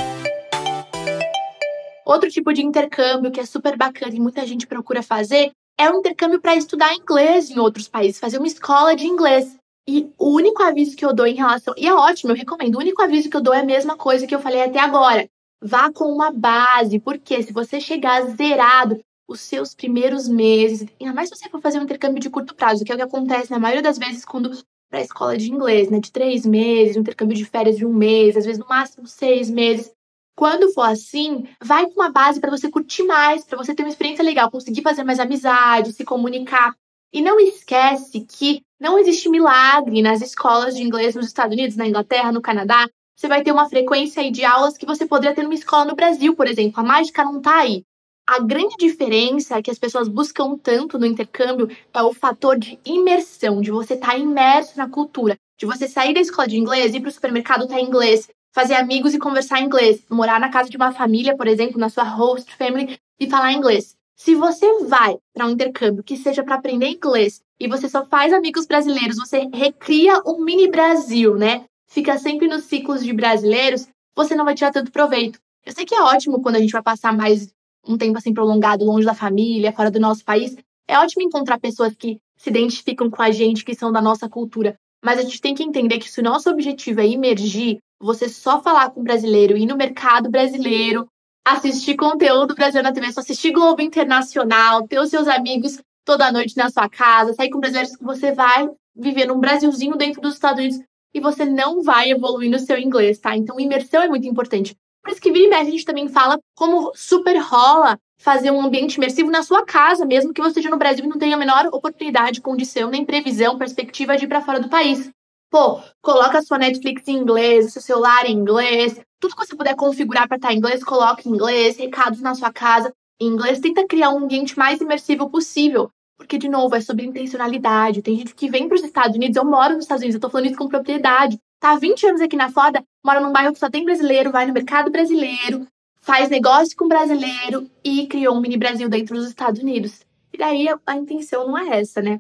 Outro 2.05 2.31
tipo 2.31 2.53
de 2.53 2.63
intercâmbio 2.65 3.31
que 3.31 3.41
é 3.41 3.47
super 3.47 3.77
bacana 3.77 4.15
e 4.15 4.21
muita 4.21 4.47
gente 4.47 4.67
procura 4.67 5.03
fazer 5.03 5.53
é 5.79 5.91
o 5.91 5.99
intercâmbio 5.99 6.41
para 6.41 6.55
estudar 6.55 6.95
inglês 6.95 7.51
em 7.51 7.59
outros 7.59 7.89
países, 7.89 8.21
fazer 8.21 8.39
uma 8.39 8.47
escola 8.47 8.95
de 8.95 9.07
inglês. 9.07 9.57
E 9.87 10.11
o 10.19 10.31
único 10.31 10.63
aviso 10.63 10.97
que 10.97 11.05
eu 11.05 11.15
dou 11.15 11.27
em 11.27 11.35
relação. 11.35 11.75
E 11.77 11.87
é 11.87 11.95
ótimo, 11.95 12.33
eu 12.33 12.37
recomendo. 12.37 12.77
O 12.77 12.79
único 12.79 13.03
aviso 13.03 13.29
que 13.29 13.37
eu 13.37 13.43
dou 13.43 13.53
é 13.53 13.61
a 13.61 13.65
mesma 13.65 13.97
coisa 13.97 14.27
que 14.27 14.35
eu 14.35 14.41
falei 14.41 14.63
até 14.63 14.81
agora. 14.81 15.29
Vá 15.63 15.93
com 15.93 16.05
uma 16.05 16.31
base, 16.31 16.99
porque 16.99 17.43
se 17.43 17.53
você 17.53 17.81
chegar 17.81 18.23
zerado 18.37 19.01
os 19.27 19.41
seus 19.41 19.75
primeiros 19.75 20.29
meses, 20.29 20.87
ainda 21.01 21.15
mais 21.15 21.29
se 21.29 21.37
você 21.37 21.49
for 21.49 21.61
fazer 21.61 21.79
um 21.79 21.85
intercâmbio 21.85 22.21
de 22.21 22.31
curto 22.31 22.55
prazo, 22.55 22.85
que 22.85 22.93
é 22.93 22.95
o 22.95 22.99
que 22.99 23.05
acontece 23.05 23.51
na 23.51 23.59
maioria 23.59 23.83
das 23.83 23.99
vezes 23.99 24.25
quando 24.25 24.51
para 24.91 25.01
a 25.01 25.03
escola 25.03 25.37
de 25.37 25.51
inglês, 25.51 25.91
né? 25.91 25.99
De 25.99 26.13
três 26.13 26.47
meses, 26.47 26.97
um 26.97 27.01
intercâmbio 27.01 27.37
de 27.37 27.45
férias 27.45 27.77
de 27.77 27.85
um 27.85 27.93
mês, 27.93 28.37
às 28.37 28.45
vezes 28.45 28.61
no 28.61 28.69
máximo 28.69 29.07
seis 29.07 29.51
meses. 29.51 29.91
Quando 30.37 30.73
for 30.73 30.83
assim, 30.83 31.49
vai 31.63 31.87
com 31.87 32.01
uma 32.01 32.11
base 32.11 32.41
para 32.41 32.51
você 32.51 32.71
curtir 32.71 33.05
mais, 33.05 33.45
para 33.45 33.59
você 33.59 33.75
ter 33.75 33.83
uma 33.83 33.89
experiência 33.89 34.25
legal, 34.25 34.51
conseguir 34.51 34.83
fazer 34.83 35.05
mais 35.05 35.19
amizade, 35.19 35.93
se 35.93 36.05
comunicar. 36.05 36.75
E 37.13 37.23
não 37.23 37.39
esquece 37.41 38.21
que 38.21 38.63
não 38.85 38.99
existe 38.99 39.31
milagre 39.31 40.03
nas 40.03 40.21
escolas 40.21 40.77
de 40.77 40.83
inglês 40.83 41.15
nos 41.15 41.27
Estados 41.27 41.55
Unidos, 41.55 41.75
na 41.75 41.89
Inglaterra, 41.89 42.31
no 42.31 42.43
Canadá. 42.43 42.87
Você 43.17 43.27
vai 43.27 43.43
ter 43.43 43.51
uma 43.51 43.67
frequência 43.67 44.31
de 44.31 44.45
aulas 44.45 44.77
que 44.77 44.85
você 44.85 45.07
poderia 45.07 45.35
ter 45.35 45.43
numa 45.43 45.55
escola 45.55 45.87
no 45.87 45.95
Brasil, 45.95 46.37
por 46.37 46.47
exemplo. 46.47 46.79
A 46.81 46.83
mágica 46.83 47.25
não 47.25 47.39
está 47.39 47.61
aí. 47.61 47.83
A 48.27 48.41
grande 48.41 48.77
diferença 48.79 49.63
que 49.63 49.71
as 49.71 49.79
pessoas 49.79 50.07
buscam 50.07 50.59
tanto 50.59 50.99
no 50.99 51.07
intercâmbio 51.07 51.75
é 51.95 52.03
o 52.03 52.13
fator 52.13 52.59
de 52.59 52.79
imersão, 52.85 53.63
de 53.63 53.71
você 53.71 53.95
estar 53.95 54.09
tá 54.09 54.19
imerso 54.19 54.77
na 54.77 54.89
cultura, 54.89 55.35
de 55.59 55.65
você 55.65 55.89
sair 55.89 56.13
da 56.13 56.21
escola 56.21 56.47
de 56.47 56.59
inglês, 56.59 56.95
ir 56.95 57.01
para 57.01 57.09
o 57.09 57.13
supermercado 57.13 57.63
estar 57.63 57.77
tá 57.77 57.81
em 57.81 57.87
inglês, 57.87 58.29
fazer 58.55 58.75
amigos 58.75 59.15
e 59.15 59.19
conversar 59.19 59.61
em 59.61 59.65
inglês, 59.65 60.05
morar 60.11 60.39
na 60.39 60.51
casa 60.51 60.69
de 60.69 60.77
uma 60.77 60.93
família, 60.93 61.35
por 61.35 61.47
exemplo, 61.47 61.81
na 61.81 61.89
sua 61.89 62.05
host 62.05 62.55
family 62.57 62.99
e 63.19 63.31
falar 63.31 63.53
inglês. 63.53 63.97
Se 64.17 64.35
você 64.35 64.85
vai 64.85 65.19
para 65.33 65.47
um 65.47 65.51
intercâmbio 65.51 66.05
que 66.05 66.17
seja 66.17 66.43
para 66.43 66.55
aprender 66.55 66.89
inglês 66.89 67.43
e 67.59 67.67
você 67.67 67.89
só 67.89 68.05
faz 68.07 68.33
amigos 68.33 68.67
brasileiros, 68.67 69.17
você 69.17 69.49
recria 69.53 70.23
um 70.25 70.43
mini 70.45 70.69
Brasil, 70.69 71.37
né? 71.37 71.65
Fica 71.89 72.17
sempre 72.19 72.47
nos 72.47 72.65
ciclos 72.65 73.05
de 73.05 73.13
brasileiros, 73.13 73.89
você 74.15 74.35
não 74.35 74.45
vai 74.45 74.55
tirar 74.55 74.71
tanto 74.71 74.93
proveito. 74.93 75.39
Eu 75.67 75.73
sei 75.73 75.85
que 75.85 75.95
é 75.95 76.03
ótimo 76.03 76.41
quando 76.41 76.57
a 76.57 76.61
gente 76.61 76.73
vai 76.73 76.83
passar 76.83 77.13
mais 77.13 77.53
um 77.87 77.99
tempo 77.99 78.17
assim 78.17 78.33
prolongado 78.33 78.85
longe 78.85 79.05
da 79.05 79.15
família, 79.15 79.73
fora 79.73 79.91
do 79.91 80.01
nosso 80.01 80.25
país. 80.25 80.57
É 80.87 80.99
ótimo 80.99 81.23
encontrar 81.23 81.59
pessoas 81.59 81.95
que 81.95 82.19
se 82.37 82.51
identificam 82.51 83.11
com 83.11 83.23
a 83.23 83.31
gente, 83.31 83.65
que 83.65 83.75
são 83.75 83.91
da 83.91 84.01
nossa 84.01 84.29
cultura. 84.29 84.77
Mas 85.05 85.19
a 85.19 85.23
gente 85.23 85.41
tem 85.41 85.55
que 85.55 85.63
entender 85.63 85.99
que 85.99 86.11
se 86.11 86.21
o 86.21 86.25
nosso 86.25 86.49
objetivo 86.51 87.01
é 87.01 87.07
emergir, 87.07 87.79
você 88.01 88.29
só 88.29 88.63
falar 88.63 88.91
com 88.91 89.01
o 89.01 89.05
brasileiro, 89.05 89.57
ir 89.57 89.67
no 89.67 89.77
mercado 89.77 90.31
brasileiro, 90.31 91.07
assistir 91.45 91.97
conteúdo 91.97 92.55
brasileiro 92.55 92.89
na 92.89 92.95
TV, 92.95 93.13
só 93.13 93.21
assistir 93.21 93.53
Globo 93.53 93.83
Internacional, 93.83 94.87
ter 94.89 94.99
os 94.99 95.11
seus 95.11 95.29
amigos 95.29 95.79
toda 96.05 96.33
noite 96.33 96.57
na 96.57 96.71
sua 96.71 96.89
casa, 96.89 97.35
sair 97.35 97.51
com 97.51 97.61
brasileiros, 97.61 97.97
você 98.01 98.33
vai 98.33 98.69
viver 98.97 99.27
num 99.27 99.39
Brasilzinho 99.39 99.97
dentro 99.97 100.21
dos 100.21 100.35
Estados 100.35 100.59
Unidos 100.61 100.81
e 101.15 101.21
você 101.21 101.45
não 101.45 101.83
vai 101.83 102.11
evoluir 102.11 102.51
no 102.51 102.59
seu 102.59 102.79
inglês, 102.79 103.19
tá? 103.19 103.37
Então, 103.37 103.59
imersão 103.61 104.03
é 104.03 104.09
muito 104.09 104.27
importante. 104.27 104.77
Por 105.03 105.13
isso 105.13 105.21
que 105.21 105.31
vira 105.31 105.47
e 105.47 105.51
mexe, 105.51 105.69
a 105.69 105.71
gente 105.71 105.85
também 105.85 106.09
fala 106.09 106.39
como 106.57 106.93
super 106.95 107.37
rola 107.39 107.99
fazer 108.19 108.51
um 108.51 108.61
ambiente 108.61 108.95
imersivo 108.95 109.31
na 109.31 109.43
sua 109.43 109.65
casa, 109.65 110.07
mesmo 110.07 110.33
que 110.33 110.41
você 110.41 110.49
esteja 110.49 110.71
no 110.71 110.79
Brasil 110.79 111.05
e 111.05 111.09
não 111.09 111.19
tenha 111.19 111.37
a 111.37 111.39
menor 111.39 111.67
oportunidade, 111.67 112.41
condição, 112.41 112.89
nem 112.89 113.05
previsão, 113.05 113.59
perspectiva 113.59 114.17
de 114.17 114.25
ir 114.25 114.29
para 114.29 114.41
fora 114.41 114.59
do 114.59 114.69
país. 114.69 115.11
Pô, 115.55 115.81
coloca 116.03 116.39
a 116.39 116.43
sua 116.43 116.59
Netflix 116.59 117.07
em 117.07 117.17
inglês, 117.17 117.67
o 117.67 117.71
seu 117.71 117.81
celular 117.81 118.29
em 118.29 118.33
inglês, 118.33 119.01
tudo 119.21 119.37
que 119.37 119.47
você 119.47 119.55
puder 119.55 119.77
configurar 119.77 120.27
para 120.27 120.37
estar 120.37 120.53
em 120.53 120.57
inglês, 120.57 120.83
coloque 120.83 121.29
em 121.29 121.33
inglês, 121.33 121.77
recados 121.77 122.21
na 122.21 122.35
sua 122.35 122.53
casa 122.53 122.93
em 123.21 123.29
inglês, 123.29 123.61
tenta 123.61 123.87
criar 123.87 124.11
um 124.11 124.25
ambiente 124.25 124.59
mais 124.59 124.81
imersivo 124.81 125.31
possível. 125.31 125.89
Porque, 126.19 126.39
de 126.39 126.49
novo, 126.49 126.75
é 126.75 126.81
sobre 126.81 127.07
intencionalidade. 127.07 128.03
Tem 128.03 128.17
gente 128.17 128.35
que 128.35 128.51
vem 128.51 128.67
para 128.67 128.75
os 128.75 128.83
Estados 128.83 129.15
Unidos, 129.15 129.37
eu 129.37 129.45
moro 129.45 129.75
nos 129.75 129.85
Estados 129.85 130.03
Unidos, 130.03 130.17
eu 130.17 130.21
tô 130.21 130.29
falando 130.29 130.47
isso 130.47 130.59
com 130.59 130.67
propriedade. 130.67 131.39
Tá 131.61 131.71
há 131.71 131.79
20 131.79 132.05
anos 132.05 132.21
aqui 132.21 132.35
na 132.35 132.51
Foda, 132.51 132.83
mora 133.07 133.21
num 133.21 133.31
bairro 133.31 133.53
que 133.53 133.61
só 133.61 133.71
tem 133.71 133.85
brasileiro, 133.85 134.33
vai 134.33 134.47
no 134.47 134.53
mercado 134.53 134.91
brasileiro, 134.91 135.69
faz 136.01 136.29
negócio 136.29 136.77
com 136.77 136.89
brasileiro 136.89 137.71
e 137.85 138.09
criou 138.09 138.35
um 138.35 138.41
mini 138.41 138.57
Brasil 138.57 138.89
dentro 138.89 139.15
dos 139.15 139.29
Estados 139.29 139.63
Unidos. 139.63 140.01
E 140.33 140.37
daí 140.37 140.67
a 140.85 140.97
intenção 140.97 141.47
não 141.47 141.57
é 141.57 141.79
essa, 141.79 142.03
né? 142.03 142.19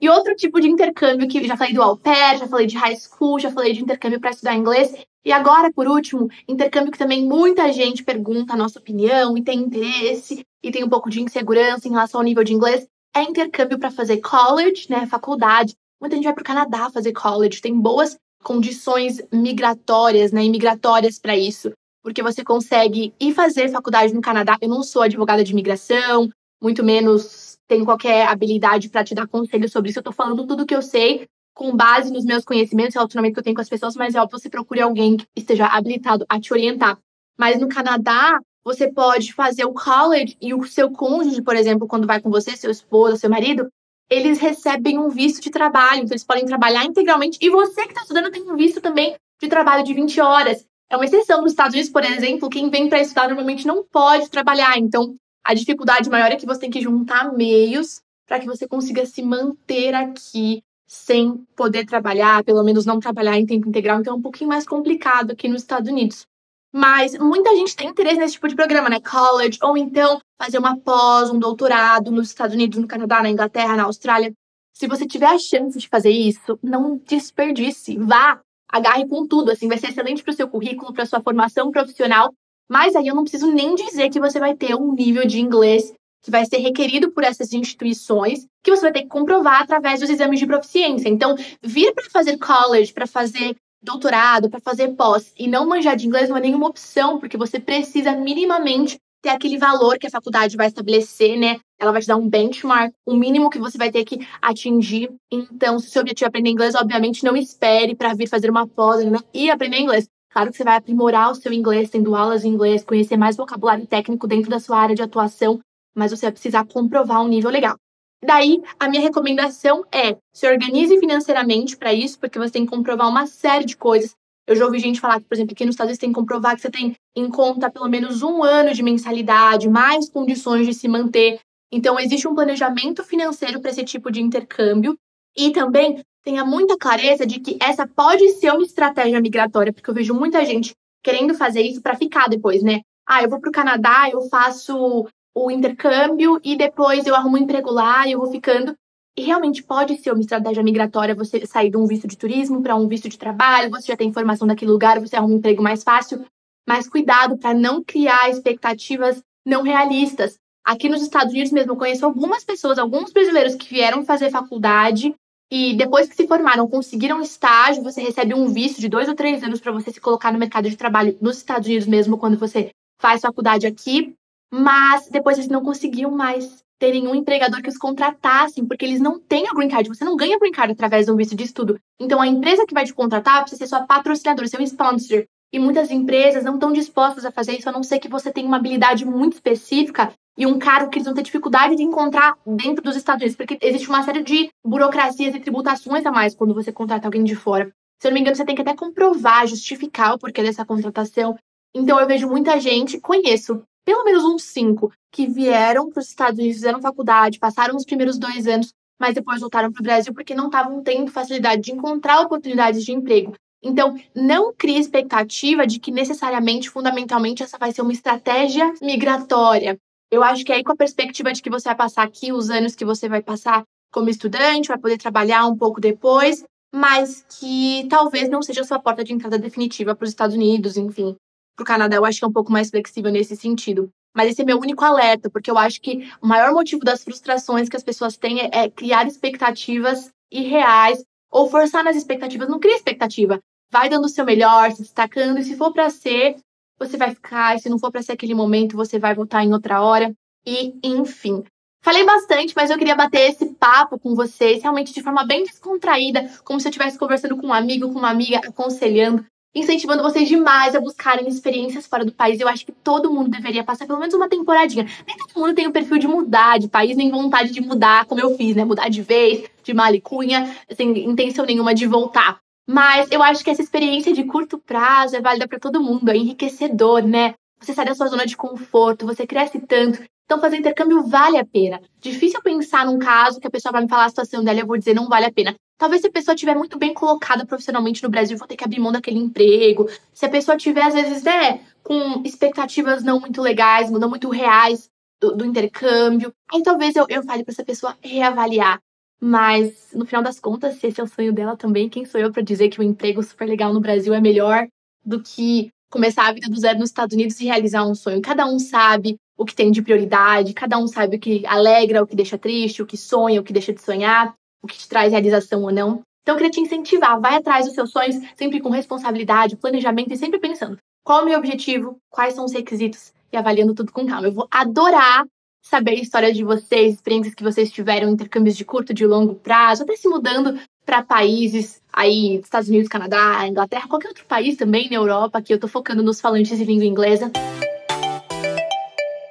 E 0.00 0.08
outro 0.08 0.34
tipo 0.34 0.60
de 0.60 0.68
intercâmbio 0.68 1.28
que 1.28 1.46
já 1.46 1.56
falei 1.56 1.74
do 1.74 1.82
au 1.82 1.96
pair, 1.96 2.38
já 2.38 2.48
falei 2.48 2.66
de 2.66 2.76
high 2.76 2.96
school, 2.96 3.38
já 3.38 3.50
falei 3.50 3.74
de 3.74 3.82
intercâmbio 3.82 4.18
para 4.18 4.30
estudar 4.30 4.54
inglês. 4.54 4.94
E 5.22 5.30
agora, 5.30 5.70
por 5.70 5.86
último, 5.86 6.30
intercâmbio 6.48 6.90
que 6.90 6.98
também 6.98 7.26
muita 7.26 7.70
gente 7.70 8.02
pergunta 8.02 8.54
a 8.54 8.56
nossa 8.56 8.78
opinião 8.78 9.36
e 9.36 9.42
tem 9.42 9.58
interesse 9.58 10.42
e 10.62 10.70
tem 10.70 10.82
um 10.82 10.88
pouco 10.88 11.10
de 11.10 11.20
insegurança 11.20 11.86
em 11.86 11.90
relação 11.90 12.20
ao 12.20 12.24
nível 12.24 12.42
de 12.42 12.54
inglês, 12.54 12.86
é 13.14 13.22
intercâmbio 13.22 13.78
para 13.78 13.90
fazer 13.90 14.18
college, 14.18 14.86
né, 14.88 15.06
faculdade. 15.06 15.74
Muita 16.00 16.16
gente 16.16 16.24
vai 16.24 16.32
para 16.32 16.42
o 16.42 16.44
Canadá 16.44 16.90
fazer 16.90 17.12
college, 17.12 17.60
tem 17.60 17.78
boas 17.78 18.16
condições 18.42 19.20
migratórias, 19.30 20.32
né, 20.32 20.42
imigratórias 20.42 21.18
para 21.18 21.36
isso, 21.36 21.72
porque 22.02 22.22
você 22.22 22.42
consegue 22.42 23.12
ir 23.20 23.34
fazer 23.34 23.68
faculdade 23.68 24.14
no 24.14 24.22
Canadá. 24.22 24.56
Eu 24.62 24.70
não 24.70 24.82
sou 24.82 25.02
advogada 25.02 25.44
de 25.44 25.52
imigração, 25.52 26.30
muito 26.62 26.82
menos 26.82 27.49
tenho 27.70 27.84
qualquer 27.84 28.26
habilidade 28.26 28.88
para 28.88 29.04
te 29.04 29.14
dar 29.14 29.28
conselho 29.28 29.68
sobre 29.68 29.90
isso. 29.90 30.00
Eu 30.00 30.02
tô 30.02 30.10
falando 30.10 30.44
tudo 30.44 30.66
que 30.66 30.74
eu 30.74 30.82
sei 30.82 31.28
com 31.54 31.76
base 31.76 32.12
nos 32.12 32.24
meus 32.24 32.44
conhecimentos 32.44 32.94
e 32.94 32.98
relacionamento 32.98 33.34
que 33.34 33.38
eu 33.38 33.44
tenho 33.44 33.54
com 33.54 33.62
as 33.62 33.68
pessoas, 33.68 33.94
mas 33.94 34.16
é 34.16 34.20
óbvio 34.20 34.36
que 34.36 34.42
você 34.42 34.50
procure 34.50 34.80
alguém 34.80 35.16
que 35.16 35.26
esteja 35.36 35.66
habilitado 35.66 36.26
a 36.28 36.40
te 36.40 36.52
orientar. 36.52 36.98
Mas 37.38 37.60
no 37.60 37.68
Canadá, 37.68 38.40
você 38.64 38.92
pode 38.92 39.32
fazer 39.32 39.64
o 39.64 39.72
college 39.72 40.36
e 40.40 40.52
o 40.52 40.64
seu 40.64 40.90
cônjuge, 40.90 41.42
por 41.42 41.54
exemplo, 41.54 41.86
quando 41.86 42.08
vai 42.08 42.20
com 42.20 42.28
você, 42.28 42.56
seu 42.56 42.72
esposo, 42.72 43.18
seu 43.18 43.30
marido, 43.30 43.68
eles 44.10 44.40
recebem 44.40 44.98
um 44.98 45.08
visto 45.08 45.40
de 45.40 45.50
trabalho, 45.50 46.02
então 46.02 46.12
eles 46.12 46.24
podem 46.24 46.44
trabalhar 46.44 46.84
integralmente. 46.84 47.38
E 47.40 47.48
você 47.48 47.82
que 47.82 47.90
está 47.90 48.02
estudando 48.02 48.32
tem 48.32 48.42
um 48.42 48.56
visto 48.56 48.80
também 48.80 49.14
de 49.40 49.48
trabalho 49.48 49.84
de 49.84 49.94
20 49.94 50.20
horas. 50.20 50.66
É 50.90 50.96
uma 50.96 51.04
exceção 51.04 51.40
nos 51.40 51.52
Estados 51.52 51.74
Unidos, 51.74 51.92
por 51.92 52.04
exemplo, 52.04 52.50
quem 52.50 52.68
vem 52.68 52.88
para 52.88 53.00
estudar 53.00 53.28
normalmente 53.28 53.64
não 53.64 53.84
pode 53.84 54.28
trabalhar. 54.28 54.76
Então, 54.76 55.14
a 55.44 55.54
dificuldade 55.54 56.10
maior 56.10 56.30
é 56.30 56.36
que 56.36 56.46
você 56.46 56.60
tem 56.60 56.70
que 56.70 56.80
juntar 56.80 57.32
meios 57.32 58.00
para 58.26 58.38
que 58.38 58.46
você 58.46 58.68
consiga 58.68 59.04
se 59.06 59.22
manter 59.22 59.94
aqui 59.94 60.62
sem 60.86 61.36
poder 61.54 61.84
trabalhar, 61.84 62.42
pelo 62.44 62.64
menos 62.64 62.84
não 62.84 62.98
trabalhar 62.98 63.38
em 63.38 63.46
tempo 63.46 63.68
integral. 63.68 64.00
Então, 64.00 64.14
é 64.14 64.16
um 64.16 64.22
pouquinho 64.22 64.48
mais 64.48 64.66
complicado 64.66 65.32
aqui 65.32 65.48
nos 65.48 65.62
Estados 65.62 65.90
Unidos. 65.90 66.26
Mas 66.72 67.18
muita 67.18 67.54
gente 67.56 67.74
tem 67.74 67.88
interesse 67.88 68.18
nesse 68.18 68.34
tipo 68.34 68.48
de 68.48 68.54
programa, 68.54 68.88
né? 68.88 69.00
College, 69.00 69.58
ou 69.62 69.76
então 69.76 70.20
fazer 70.40 70.58
uma 70.58 70.78
pós, 70.78 71.30
um 71.30 71.38
doutorado 71.38 72.10
nos 72.10 72.28
Estados 72.28 72.54
Unidos, 72.54 72.78
no 72.78 72.86
Canadá, 72.86 73.22
na 73.22 73.30
Inglaterra, 73.30 73.76
na 73.76 73.84
Austrália. 73.84 74.32
Se 74.72 74.86
você 74.86 75.06
tiver 75.06 75.26
a 75.26 75.38
chance 75.38 75.78
de 75.78 75.88
fazer 75.88 76.10
isso, 76.10 76.58
não 76.62 76.96
desperdice. 76.98 77.96
Vá, 77.98 78.40
agarre 78.68 79.06
com 79.06 79.26
tudo. 79.26 79.50
Assim, 79.50 79.68
vai 79.68 79.78
ser 79.78 79.88
excelente 79.88 80.22
para 80.22 80.32
o 80.32 80.36
seu 80.36 80.48
currículo, 80.48 80.92
para 80.92 81.06
sua 81.06 81.20
formação 81.20 81.70
profissional. 81.70 82.32
Mas 82.70 82.94
aí 82.94 83.08
eu 83.08 83.16
não 83.16 83.24
preciso 83.24 83.50
nem 83.50 83.74
dizer 83.74 84.10
que 84.10 84.20
você 84.20 84.38
vai 84.38 84.54
ter 84.54 84.76
um 84.76 84.94
nível 84.94 85.26
de 85.26 85.40
inglês 85.40 85.92
que 86.22 86.30
vai 86.30 86.44
ser 86.46 86.58
requerido 86.58 87.10
por 87.10 87.24
essas 87.24 87.52
instituições, 87.52 88.46
que 88.62 88.70
você 88.70 88.82
vai 88.82 88.92
ter 88.92 89.02
que 89.02 89.08
comprovar 89.08 89.62
através 89.62 89.98
dos 89.98 90.08
exames 90.08 90.38
de 90.38 90.46
proficiência. 90.46 91.08
Então, 91.08 91.34
vir 91.62 91.92
para 91.92 92.08
fazer 92.10 92.38
college, 92.38 92.92
para 92.92 93.06
fazer 93.06 93.56
doutorado, 93.82 94.48
para 94.48 94.60
fazer 94.60 94.88
pós 94.88 95.32
e 95.36 95.48
não 95.48 95.66
manjar 95.66 95.96
de 95.96 96.06
inglês 96.06 96.28
não 96.28 96.36
é 96.36 96.40
nenhuma 96.40 96.68
opção, 96.68 97.18
porque 97.18 97.36
você 97.36 97.58
precisa 97.58 98.14
minimamente 98.14 98.98
ter 99.22 99.30
aquele 99.30 99.58
valor 99.58 99.98
que 99.98 100.06
a 100.06 100.10
faculdade 100.10 100.56
vai 100.56 100.66
estabelecer, 100.68 101.36
né? 101.38 101.58
Ela 101.78 101.92
vai 101.92 102.00
te 102.00 102.06
dar 102.06 102.16
um 102.16 102.28
benchmark, 102.28 102.92
o 103.06 103.14
um 103.14 103.16
mínimo 103.16 103.50
que 103.50 103.58
você 103.58 103.76
vai 103.76 103.90
ter 103.90 104.04
que 104.04 104.26
atingir. 104.40 105.10
Então, 105.30 105.78
se 105.78 105.88
o 105.88 105.90
seu 105.90 106.02
objetivo 106.02 106.26
é 106.26 106.28
aprender 106.28 106.50
inglês, 106.50 106.74
obviamente 106.74 107.24
não 107.24 107.36
espere 107.36 107.94
para 107.94 108.14
vir 108.14 108.28
fazer 108.28 108.48
uma 108.48 108.66
pós 108.66 109.04
né? 109.04 109.18
e 109.34 109.50
aprender 109.50 109.78
inglês. 109.78 110.06
Claro 110.32 110.50
que 110.50 110.56
você 110.56 110.64
vai 110.64 110.76
aprimorar 110.76 111.30
o 111.30 111.34
seu 111.34 111.52
inglês, 111.52 111.90
tendo 111.90 112.14
aulas 112.14 112.44
em 112.44 112.48
inglês, 112.48 112.84
conhecer 112.84 113.16
mais 113.16 113.36
vocabulário 113.36 113.86
técnico 113.86 114.28
dentro 114.28 114.48
da 114.48 114.60
sua 114.60 114.78
área 114.78 114.94
de 114.94 115.02
atuação, 115.02 115.60
mas 115.94 116.12
você 116.12 116.26
vai 116.26 116.32
precisar 116.32 116.64
comprovar 116.66 117.20
um 117.22 117.28
nível 117.28 117.50
legal. 117.50 117.76
Daí, 118.24 118.62
a 118.78 118.88
minha 118.88 119.02
recomendação 119.02 119.84
é 119.90 120.16
se 120.32 120.46
organize 120.46 120.96
financeiramente 120.98 121.76
para 121.76 121.92
isso, 121.92 122.18
porque 122.18 122.38
você 122.38 122.52
tem 122.52 122.64
que 122.64 122.70
comprovar 122.70 123.08
uma 123.08 123.26
série 123.26 123.64
de 123.64 123.76
coisas. 123.76 124.14
Eu 124.46 124.54
já 124.54 124.64
ouvi 124.64 124.78
gente 124.78 125.00
falar 125.00 125.18
que, 125.20 125.26
por 125.26 125.34
exemplo, 125.34 125.52
aqui 125.52 125.64
nos 125.64 125.74
Estados 125.74 125.90
Unidos 125.90 126.00
tem 126.00 126.10
que 126.10 126.18
comprovar 126.18 126.54
que 126.54 126.62
você 126.62 126.70
tem 126.70 126.94
em 127.16 127.28
conta 127.28 127.70
pelo 127.70 127.88
menos 127.88 128.22
um 128.22 128.42
ano 128.44 128.74
de 128.74 128.82
mensalidade, 128.82 129.68
mais 129.68 130.08
condições 130.08 130.66
de 130.66 130.74
se 130.74 130.86
manter. 130.86 131.40
Então, 131.72 131.98
existe 131.98 132.28
um 132.28 132.34
planejamento 132.34 133.02
financeiro 133.02 133.60
para 133.60 133.70
esse 133.70 133.84
tipo 133.84 134.10
de 134.10 134.20
intercâmbio. 134.20 134.96
E 135.36 135.50
também 135.50 136.02
tenha 136.22 136.44
muita 136.44 136.76
clareza 136.76 137.26
de 137.26 137.40
que 137.40 137.56
essa 137.60 137.86
pode 137.86 138.28
ser 138.34 138.52
uma 138.52 138.62
estratégia 138.62 139.20
migratória, 139.20 139.72
porque 139.72 139.88
eu 139.90 139.94
vejo 139.94 140.14
muita 140.14 140.44
gente 140.44 140.74
querendo 141.02 141.34
fazer 141.34 141.62
isso 141.62 141.80
para 141.80 141.96
ficar 141.96 142.28
depois, 142.28 142.62
né? 142.62 142.80
Ah, 143.06 143.22
eu 143.22 143.30
vou 143.30 143.40
para 143.40 143.48
o 143.48 143.52
Canadá, 143.52 144.08
eu 144.10 144.22
faço 144.28 145.06
o 145.34 145.50
intercâmbio 145.50 146.40
e 146.44 146.56
depois 146.56 147.06
eu 147.06 147.14
arrumo 147.14 147.36
um 147.36 147.40
emprego 147.40 147.70
lá 147.70 148.06
e 148.06 148.12
eu 148.12 148.18
vou 148.18 148.30
ficando. 148.30 148.74
E 149.16 149.22
realmente 149.22 149.62
pode 149.62 149.96
ser 149.98 150.12
uma 150.12 150.20
estratégia 150.20 150.62
migratória 150.62 151.14
você 151.14 151.44
sair 151.46 151.70
de 151.70 151.76
um 151.76 151.86
visto 151.86 152.06
de 152.06 152.16
turismo 152.16 152.62
para 152.62 152.76
um 152.76 152.86
visto 152.86 153.08
de 153.08 153.18
trabalho, 153.18 153.70
você 153.70 153.86
já 153.86 153.96
tem 153.96 154.08
informação 154.08 154.46
daquele 154.46 154.70
lugar, 154.70 155.00
você 155.00 155.16
arruma 155.16 155.34
um 155.34 155.38
emprego 155.38 155.62
mais 155.62 155.82
fácil. 155.82 156.24
Mas 156.68 156.88
cuidado 156.88 157.36
para 157.36 157.52
não 157.52 157.82
criar 157.82 158.30
expectativas 158.30 159.22
não 159.44 159.62
realistas. 159.62 160.38
Aqui 160.64 160.88
nos 160.88 161.02
Estados 161.02 161.32
Unidos 161.32 161.50
mesmo, 161.50 161.72
eu 161.72 161.76
conheço 161.76 162.04
algumas 162.04 162.44
pessoas, 162.44 162.78
alguns 162.78 163.12
brasileiros 163.12 163.54
que 163.54 163.68
vieram 163.68 164.04
fazer 164.04 164.30
faculdade 164.30 165.14
e 165.50 165.74
depois 165.74 166.08
que 166.08 166.14
se 166.14 166.26
formaram, 166.26 166.68
conseguiram 166.68 167.18
um 167.18 167.22
estágio, 167.22 167.82
você 167.82 168.00
recebe 168.00 168.34
um 168.34 168.48
visto 168.48 168.80
de 168.80 168.88
dois 168.88 169.08
ou 169.08 169.14
três 169.14 169.42
anos 169.42 169.60
para 169.60 169.72
você 169.72 169.90
se 169.90 170.00
colocar 170.00 170.32
no 170.32 170.38
mercado 170.38 170.68
de 170.70 170.76
trabalho 170.76 171.16
nos 171.20 171.38
Estados 171.38 171.66
Unidos 171.66 171.86
mesmo, 171.86 172.18
quando 172.18 172.38
você 172.38 172.70
faz 173.00 173.22
faculdade 173.22 173.66
aqui 173.66 174.14
mas 174.50 175.08
depois 175.08 175.38
eles 175.38 175.48
não 175.48 175.62
conseguiam 175.62 176.10
mais 176.10 176.64
ter 176.78 176.92
nenhum 176.92 177.14
empregador 177.14 177.62
que 177.62 177.68
os 177.68 177.76
contratassem, 177.76 178.66
porque 178.66 178.84
eles 178.84 179.00
não 179.00 179.20
têm 179.20 179.44
o 179.44 179.54
green 179.54 179.68
card. 179.68 179.88
Você 179.88 180.04
não 180.04 180.16
ganha 180.16 180.38
green 180.38 180.50
card 180.50 180.72
através 180.72 181.06
de 181.06 181.12
um 181.12 181.16
visto 181.16 181.36
de 181.36 181.44
estudo. 181.44 181.78
Então 182.00 182.20
a 182.20 182.26
empresa 182.26 182.66
que 182.66 182.74
vai 182.74 182.84
te 182.84 182.94
contratar 182.94 183.42
precisa 183.42 183.58
ser 183.58 183.68
sua 183.68 183.86
patrocinadora, 183.86 184.48
seu 184.48 184.60
sponsor. 184.62 185.24
E 185.52 185.58
muitas 185.58 185.90
empresas 185.90 186.44
não 186.44 186.54
estão 186.54 186.72
dispostas 186.72 187.24
a 187.24 187.32
fazer 187.32 187.58
isso, 187.58 187.68
a 187.68 187.72
não 187.72 187.82
ser 187.82 187.98
que 187.98 188.08
você 188.08 188.32
tenha 188.32 188.46
uma 188.46 188.56
habilidade 188.56 189.04
muito 189.04 189.34
específica 189.34 190.12
e 190.38 190.46
um 190.46 190.58
cargo 190.58 190.90
que 190.90 190.98
eles 190.98 191.06
vão 191.06 191.14
ter 191.14 191.22
dificuldade 191.22 191.76
de 191.76 191.82
encontrar 191.82 192.36
dentro 192.46 192.82
dos 192.82 192.96
Estados 192.96 193.22
Unidos, 193.22 193.36
porque 193.36 193.58
existe 193.60 193.88
uma 193.88 194.02
série 194.02 194.22
de 194.22 194.48
burocracias 194.64 195.34
e 195.34 195.40
tributações 195.40 196.06
a 196.06 196.10
mais 196.10 196.34
quando 196.34 196.54
você 196.54 196.72
contrata 196.72 197.06
alguém 197.06 197.24
de 197.24 197.34
fora. 197.34 197.70
Se 198.00 198.06
eu 198.06 198.10
não 198.10 198.14
me 198.14 198.20
engano, 198.20 198.36
você 198.36 198.44
tem 198.44 198.54
que 198.54 198.62
até 198.62 198.74
comprovar, 198.74 199.46
justificar 199.46 200.14
o 200.14 200.18
porquê 200.18 200.42
dessa 200.42 200.64
contratação. 200.64 201.36
Então 201.74 202.00
eu 202.00 202.06
vejo 202.06 202.28
muita 202.28 202.58
gente, 202.58 203.00
conheço 203.00 203.62
pelo 203.84 204.04
menos 204.04 204.24
uns 204.24 204.44
cinco, 204.44 204.92
que 205.12 205.26
vieram 205.26 205.90
para 205.90 206.00
os 206.00 206.08
Estados 206.08 206.38
Unidos, 206.38 206.58
fizeram 206.58 206.80
faculdade, 206.80 207.38
passaram 207.38 207.74
os 207.76 207.84
primeiros 207.84 208.18
dois 208.18 208.46
anos, 208.46 208.72
mas 209.00 209.14
depois 209.14 209.40
voltaram 209.40 209.72
para 209.72 209.80
o 209.80 209.82
Brasil 209.82 210.14
porque 210.14 210.34
não 210.34 210.46
estavam 210.46 210.82
tendo 210.82 211.10
facilidade 211.10 211.62
de 211.62 211.72
encontrar 211.72 212.20
oportunidades 212.20 212.84
de 212.84 212.92
emprego. 212.92 213.34
Então, 213.62 213.98
não 214.14 214.54
crie 214.54 214.78
expectativa 214.78 215.66
de 215.66 215.78
que 215.78 215.90
necessariamente, 215.90 216.70
fundamentalmente, 216.70 217.42
essa 217.42 217.58
vai 217.58 217.72
ser 217.72 217.82
uma 217.82 217.92
estratégia 217.92 218.72
migratória. 218.80 219.78
Eu 220.10 220.22
acho 220.22 220.44
que 220.44 220.52
é 220.52 220.56
aí 220.56 220.64
com 220.64 220.72
a 220.72 220.76
perspectiva 220.76 221.32
de 221.32 221.42
que 221.42 221.50
você 221.50 221.68
vai 221.68 221.76
passar 221.76 222.02
aqui 222.02 222.32
os 222.32 222.50
anos 222.50 222.74
que 222.74 222.84
você 222.84 223.08
vai 223.08 223.22
passar 223.22 223.62
como 223.92 224.08
estudante, 224.08 224.68
vai 224.68 224.78
poder 224.78 224.98
trabalhar 224.98 225.46
um 225.46 225.56
pouco 225.56 225.80
depois, 225.80 226.42
mas 226.72 227.24
que 227.38 227.86
talvez 227.88 228.28
não 228.28 228.42
seja 228.42 228.62
a 228.62 228.64
sua 228.64 228.78
porta 228.78 229.04
de 229.04 229.12
entrada 229.12 229.38
definitiva 229.38 229.94
para 229.94 230.04
os 230.04 230.10
Estados 230.10 230.34
Unidos, 230.34 230.76
enfim 230.76 231.16
para 231.60 231.62
o 231.62 231.66
Canadá, 231.66 231.96
eu 231.96 232.04
acho 232.04 232.18
que 232.18 232.24
é 232.24 232.28
um 232.28 232.32
pouco 232.32 232.50
mais 232.50 232.70
flexível 232.70 233.12
nesse 233.12 233.36
sentido. 233.36 233.90
Mas 234.14 234.30
esse 234.30 234.42
é 234.42 234.44
meu 234.44 234.58
único 234.58 234.84
alerta, 234.84 235.30
porque 235.30 235.50
eu 235.50 235.58
acho 235.58 235.80
que 235.80 236.10
o 236.20 236.26
maior 236.26 236.52
motivo 236.52 236.84
das 236.84 237.04
frustrações 237.04 237.68
que 237.68 237.76
as 237.76 237.84
pessoas 237.84 238.16
têm 238.16 238.40
é, 238.40 238.50
é 238.52 238.70
criar 238.70 239.06
expectativas 239.06 240.10
irreais 240.30 241.04
ou 241.30 241.48
forçar 241.48 241.84
nas 241.84 241.96
expectativas. 241.96 242.48
Não 242.48 242.58
cria 242.58 242.74
expectativa. 242.74 243.38
Vai 243.72 243.88
dando 243.88 244.04
o 244.04 244.08
seu 244.08 244.24
melhor, 244.24 244.72
se 244.72 244.82
destacando, 244.82 245.38
e 245.38 245.44
se 245.44 245.56
for 245.56 245.72
para 245.72 245.90
ser, 245.90 246.36
você 246.78 246.96
vai 246.96 247.14
ficar, 247.14 247.56
e 247.56 247.60
se 247.60 247.68
não 247.68 247.78
for 247.78 247.90
para 247.90 248.02
ser 248.02 248.12
aquele 248.12 248.34
momento, 248.34 248.76
você 248.76 248.98
vai 248.98 249.14
voltar 249.14 249.44
em 249.44 249.52
outra 249.52 249.80
hora. 249.82 250.12
E, 250.46 250.74
enfim. 250.82 251.44
Falei 251.82 252.04
bastante, 252.04 252.52
mas 252.54 252.70
eu 252.70 252.76
queria 252.76 252.94
bater 252.94 253.30
esse 253.30 253.46
papo 253.54 253.98
com 253.98 254.14
vocês, 254.14 254.62
realmente 254.62 254.92
de 254.92 255.02
forma 255.02 255.24
bem 255.24 255.44
descontraída, 255.44 256.30
como 256.44 256.60
se 256.60 256.68
eu 256.68 256.70
estivesse 256.70 256.98
conversando 256.98 257.36
com 257.36 257.46
um 257.46 257.54
amigo, 257.54 257.90
com 257.92 257.98
uma 257.98 258.10
amiga, 258.10 258.38
aconselhando 258.38 259.24
incentivando 259.54 260.02
vocês 260.02 260.28
demais 260.28 260.74
a 260.74 260.80
buscarem 260.80 261.26
experiências 261.28 261.86
fora 261.86 262.04
do 262.04 262.12
país. 262.12 262.40
Eu 262.40 262.48
acho 262.48 262.64
que 262.64 262.72
todo 262.72 263.12
mundo 263.12 263.30
deveria 263.30 263.64
passar 263.64 263.86
pelo 263.86 263.98
menos 263.98 264.14
uma 264.14 264.28
temporadinha. 264.28 264.86
Nem 265.06 265.16
todo 265.16 265.40
mundo 265.40 265.54
tem 265.54 265.66
o 265.66 265.72
perfil 265.72 265.98
de 265.98 266.06
mudar 266.06 266.58
de 266.58 266.68
país, 266.68 266.96
nem 266.96 267.10
vontade 267.10 267.50
de 267.50 267.60
mudar, 267.60 268.04
como 268.06 268.20
eu 268.20 268.36
fiz, 268.36 268.54
né? 268.54 268.64
Mudar 268.64 268.88
de 268.88 269.02
vez, 269.02 269.48
de 269.62 269.74
malicunha, 269.74 270.56
sem 270.76 271.10
intenção 271.10 271.44
nenhuma 271.44 271.74
de 271.74 271.86
voltar. 271.86 272.38
Mas 272.70 273.10
eu 273.10 273.20
acho 273.20 273.42
que 273.42 273.50
essa 273.50 273.60
experiência 273.60 274.12
de 274.12 274.22
curto 274.22 274.56
prazo 274.56 275.16
é 275.16 275.20
válida 275.20 275.48
para 275.48 275.58
todo 275.58 275.82
mundo, 275.82 276.08
é 276.08 276.16
enriquecedor, 276.16 277.02
né? 277.02 277.34
Você 277.60 277.74
sai 277.74 277.84
da 277.84 277.96
sua 277.96 278.06
zona 278.06 278.24
de 278.24 278.36
conforto, 278.36 279.04
você 279.04 279.26
cresce 279.26 279.58
tanto. 279.58 280.00
Então, 280.24 280.40
fazer 280.40 280.58
intercâmbio 280.58 281.02
vale 281.02 281.36
a 281.36 281.44
pena. 281.44 281.80
Difícil 281.98 282.40
pensar 282.40 282.86
num 282.86 283.00
caso 283.00 283.40
que 283.40 283.46
a 283.48 283.50
pessoa 283.50 283.72
vai 283.72 283.82
me 283.82 283.88
falar 283.88 284.04
a 284.04 284.08
situação 284.08 284.44
dela 284.44 284.56
e 284.56 284.62
eu 284.62 284.68
vou 284.68 284.78
dizer 284.78 284.94
não 284.94 285.08
vale 285.08 285.26
a 285.26 285.32
pena. 285.32 285.52
Talvez 285.76 286.00
se 286.00 286.06
a 286.06 286.12
pessoa 286.12 286.36
estiver 286.36 286.54
muito 286.54 286.78
bem 286.78 286.94
colocada 286.94 287.44
profissionalmente 287.44 288.04
no 288.04 288.08
Brasil, 288.08 288.38
vou 288.38 288.46
ter 288.46 288.54
que 288.54 288.62
abrir 288.62 288.78
mão 288.78 288.92
daquele 288.92 289.18
emprego. 289.18 289.90
Se 290.14 290.24
a 290.24 290.28
pessoa 290.28 290.56
tiver, 290.56 290.82
às 290.82 290.94
vezes, 290.94 291.24
né, 291.24 291.62
com 291.82 292.22
expectativas 292.24 293.02
não 293.02 293.18
muito 293.18 293.42
legais, 293.42 293.90
não 293.90 294.08
muito 294.08 294.30
reais 294.30 294.88
do, 295.20 295.36
do 295.36 295.44
intercâmbio, 295.44 296.32
aí 296.48 296.62
talvez 296.62 296.94
eu, 296.94 297.04
eu 297.08 297.24
fale 297.24 297.42
para 297.42 297.50
essa 297.50 297.64
pessoa 297.64 297.98
reavaliar. 298.00 298.78
Mas, 299.20 299.90
no 299.92 300.06
final 300.06 300.22
das 300.22 300.40
contas, 300.40 300.76
se 300.76 300.86
esse 300.86 301.00
é 301.00 301.04
o 301.04 301.06
sonho 301.06 301.32
dela 301.32 301.56
também, 301.56 301.88
quem 301.88 302.04
sou 302.04 302.20
eu 302.20 302.32
para 302.32 302.42
dizer 302.42 302.68
que 302.68 302.80
um 302.80 302.84
emprego 302.84 303.22
super 303.22 303.46
legal 303.46 303.72
no 303.72 303.80
Brasil 303.80 304.14
é 304.14 304.20
melhor 304.20 304.66
do 305.04 305.22
que 305.22 305.70
começar 305.90 306.26
a 306.26 306.32
vida 306.32 306.48
do 306.48 306.58
zero 306.58 306.78
nos 306.78 306.88
Estados 306.88 307.14
Unidos 307.14 307.38
e 307.40 307.44
realizar 307.44 307.84
um 307.84 307.94
sonho? 307.94 308.22
Cada 308.22 308.46
um 308.46 308.58
sabe 308.58 309.16
o 309.36 309.44
que 309.44 309.54
tem 309.54 309.70
de 309.70 309.82
prioridade, 309.82 310.54
cada 310.54 310.78
um 310.78 310.86
sabe 310.86 311.16
o 311.16 311.20
que 311.20 311.44
alegra, 311.46 312.02
o 312.02 312.06
que 312.06 312.16
deixa 312.16 312.38
triste, 312.38 312.82
o 312.82 312.86
que 312.86 312.96
sonha, 312.96 313.40
o 313.40 313.44
que 313.44 313.52
deixa 313.52 313.72
de 313.72 313.82
sonhar 313.82 314.34
o 314.62 314.66
que 314.66 314.78
te 314.78 314.88
traz 314.88 315.12
realização 315.12 315.62
ou 315.62 315.72
não. 315.72 316.02
Então, 316.22 316.34
eu 316.34 316.36
queria 316.36 316.50
te 316.50 316.60
incentivar, 316.60 317.20
vai 317.20 317.36
atrás 317.36 317.66
dos 317.66 317.74
seus 317.74 317.90
sonhos, 317.90 318.16
sempre 318.36 318.60
com 318.60 318.68
responsabilidade, 318.68 319.56
planejamento 319.56 320.12
e 320.12 320.16
sempre 320.16 320.38
pensando 320.38 320.76
qual 321.02 321.20
é 321.20 321.22
o 321.22 321.26
meu 321.26 321.38
objetivo, 321.38 321.96
quais 322.10 322.34
são 322.34 322.44
os 322.44 322.52
requisitos 322.52 323.12
e 323.32 323.36
avaliando 323.36 323.74
tudo 323.74 323.90
com 323.90 324.06
calma. 324.06 324.28
Eu 324.28 324.32
vou 324.32 324.46
adorar 324.50 325.24
saber 325.62 325.94
histórias 325.94 326.36
de 326.36 326.44
vocês, 326.44 326.94
experiências 326.94 327.34
que 327.34 327.42
vocês 327.42 327.70
tiveram, 327.70 328.10
intercâmbios 328.10 328.56
de 328.56 328.64
curto, 328.64 328.94
de 328.94 329.06
longo 329.06 329.34
prazo, 329.34 329.82
até 329.82 329.96
se 329.96 330.08
mudando 330.08 330.58
para 330.84 331.02
países 331.02 331.80
aí, 331.92 332.36
Estados 332.36 332.68
Unidos, 332.68 332.88
Canadá, 332.88 333.46
Inglaterra, 333.46 333.88
qualquer 333.88 334.08
outro 334.08 334.24
país 334.26 334.56
também 334.56 334.88
na 334.88 334.96
Europa, 334.96 335.40
que 335.40 335.52
eu 335.52 335.58
tô 335.58 335.68
focando 335.68 336.02
nos 336.02 336.20
falantes 336.20 336.58
de 336.58 336.64
língua 336.64 336.84
inglesa. 336.84 337.30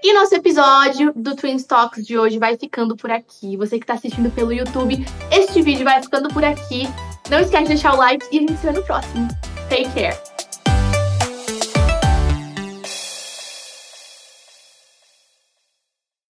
E 0.02 0.14
nosso 0.14 0.34
episódio 0.34 1.12
do 1.14 1.36
Twin 1.36 1.58
Talks 1.58 2.06
de 2.06 2.18
hoje 2.18 2.40
vai 2.40 2.58
ficando 2.58 2.96
por 2.96 3.12
aqui. 3.12 3.58
Você 3.58 3.78
que 3.78 3.84
está 3.84 3.96
assistindo 3.96 4.32
pelo 4.32 4.54
YouTube, 4.54 5.06
este 5.30 5.62
vídeo 5.62 5.84
vai 5.84 6.02
ficando 6.02 6.30
por 6.30 6.44
aqui. 6.44 6.88
Não 7.30 7.40
esquece 7.40 7.64
de 7.64 7.70
deixar 7.70 7.94
o 7.94 7.98
like 7.98 8.26
e 8.32 8.38
a 8.38 8.42
gente 8.42 8.58
se 8.58 8.66
vê 8.66 8.72
no 8.72 8.84
próximo. 8.84 9.28
Take 9.70 9.90
care! 9.94 10.39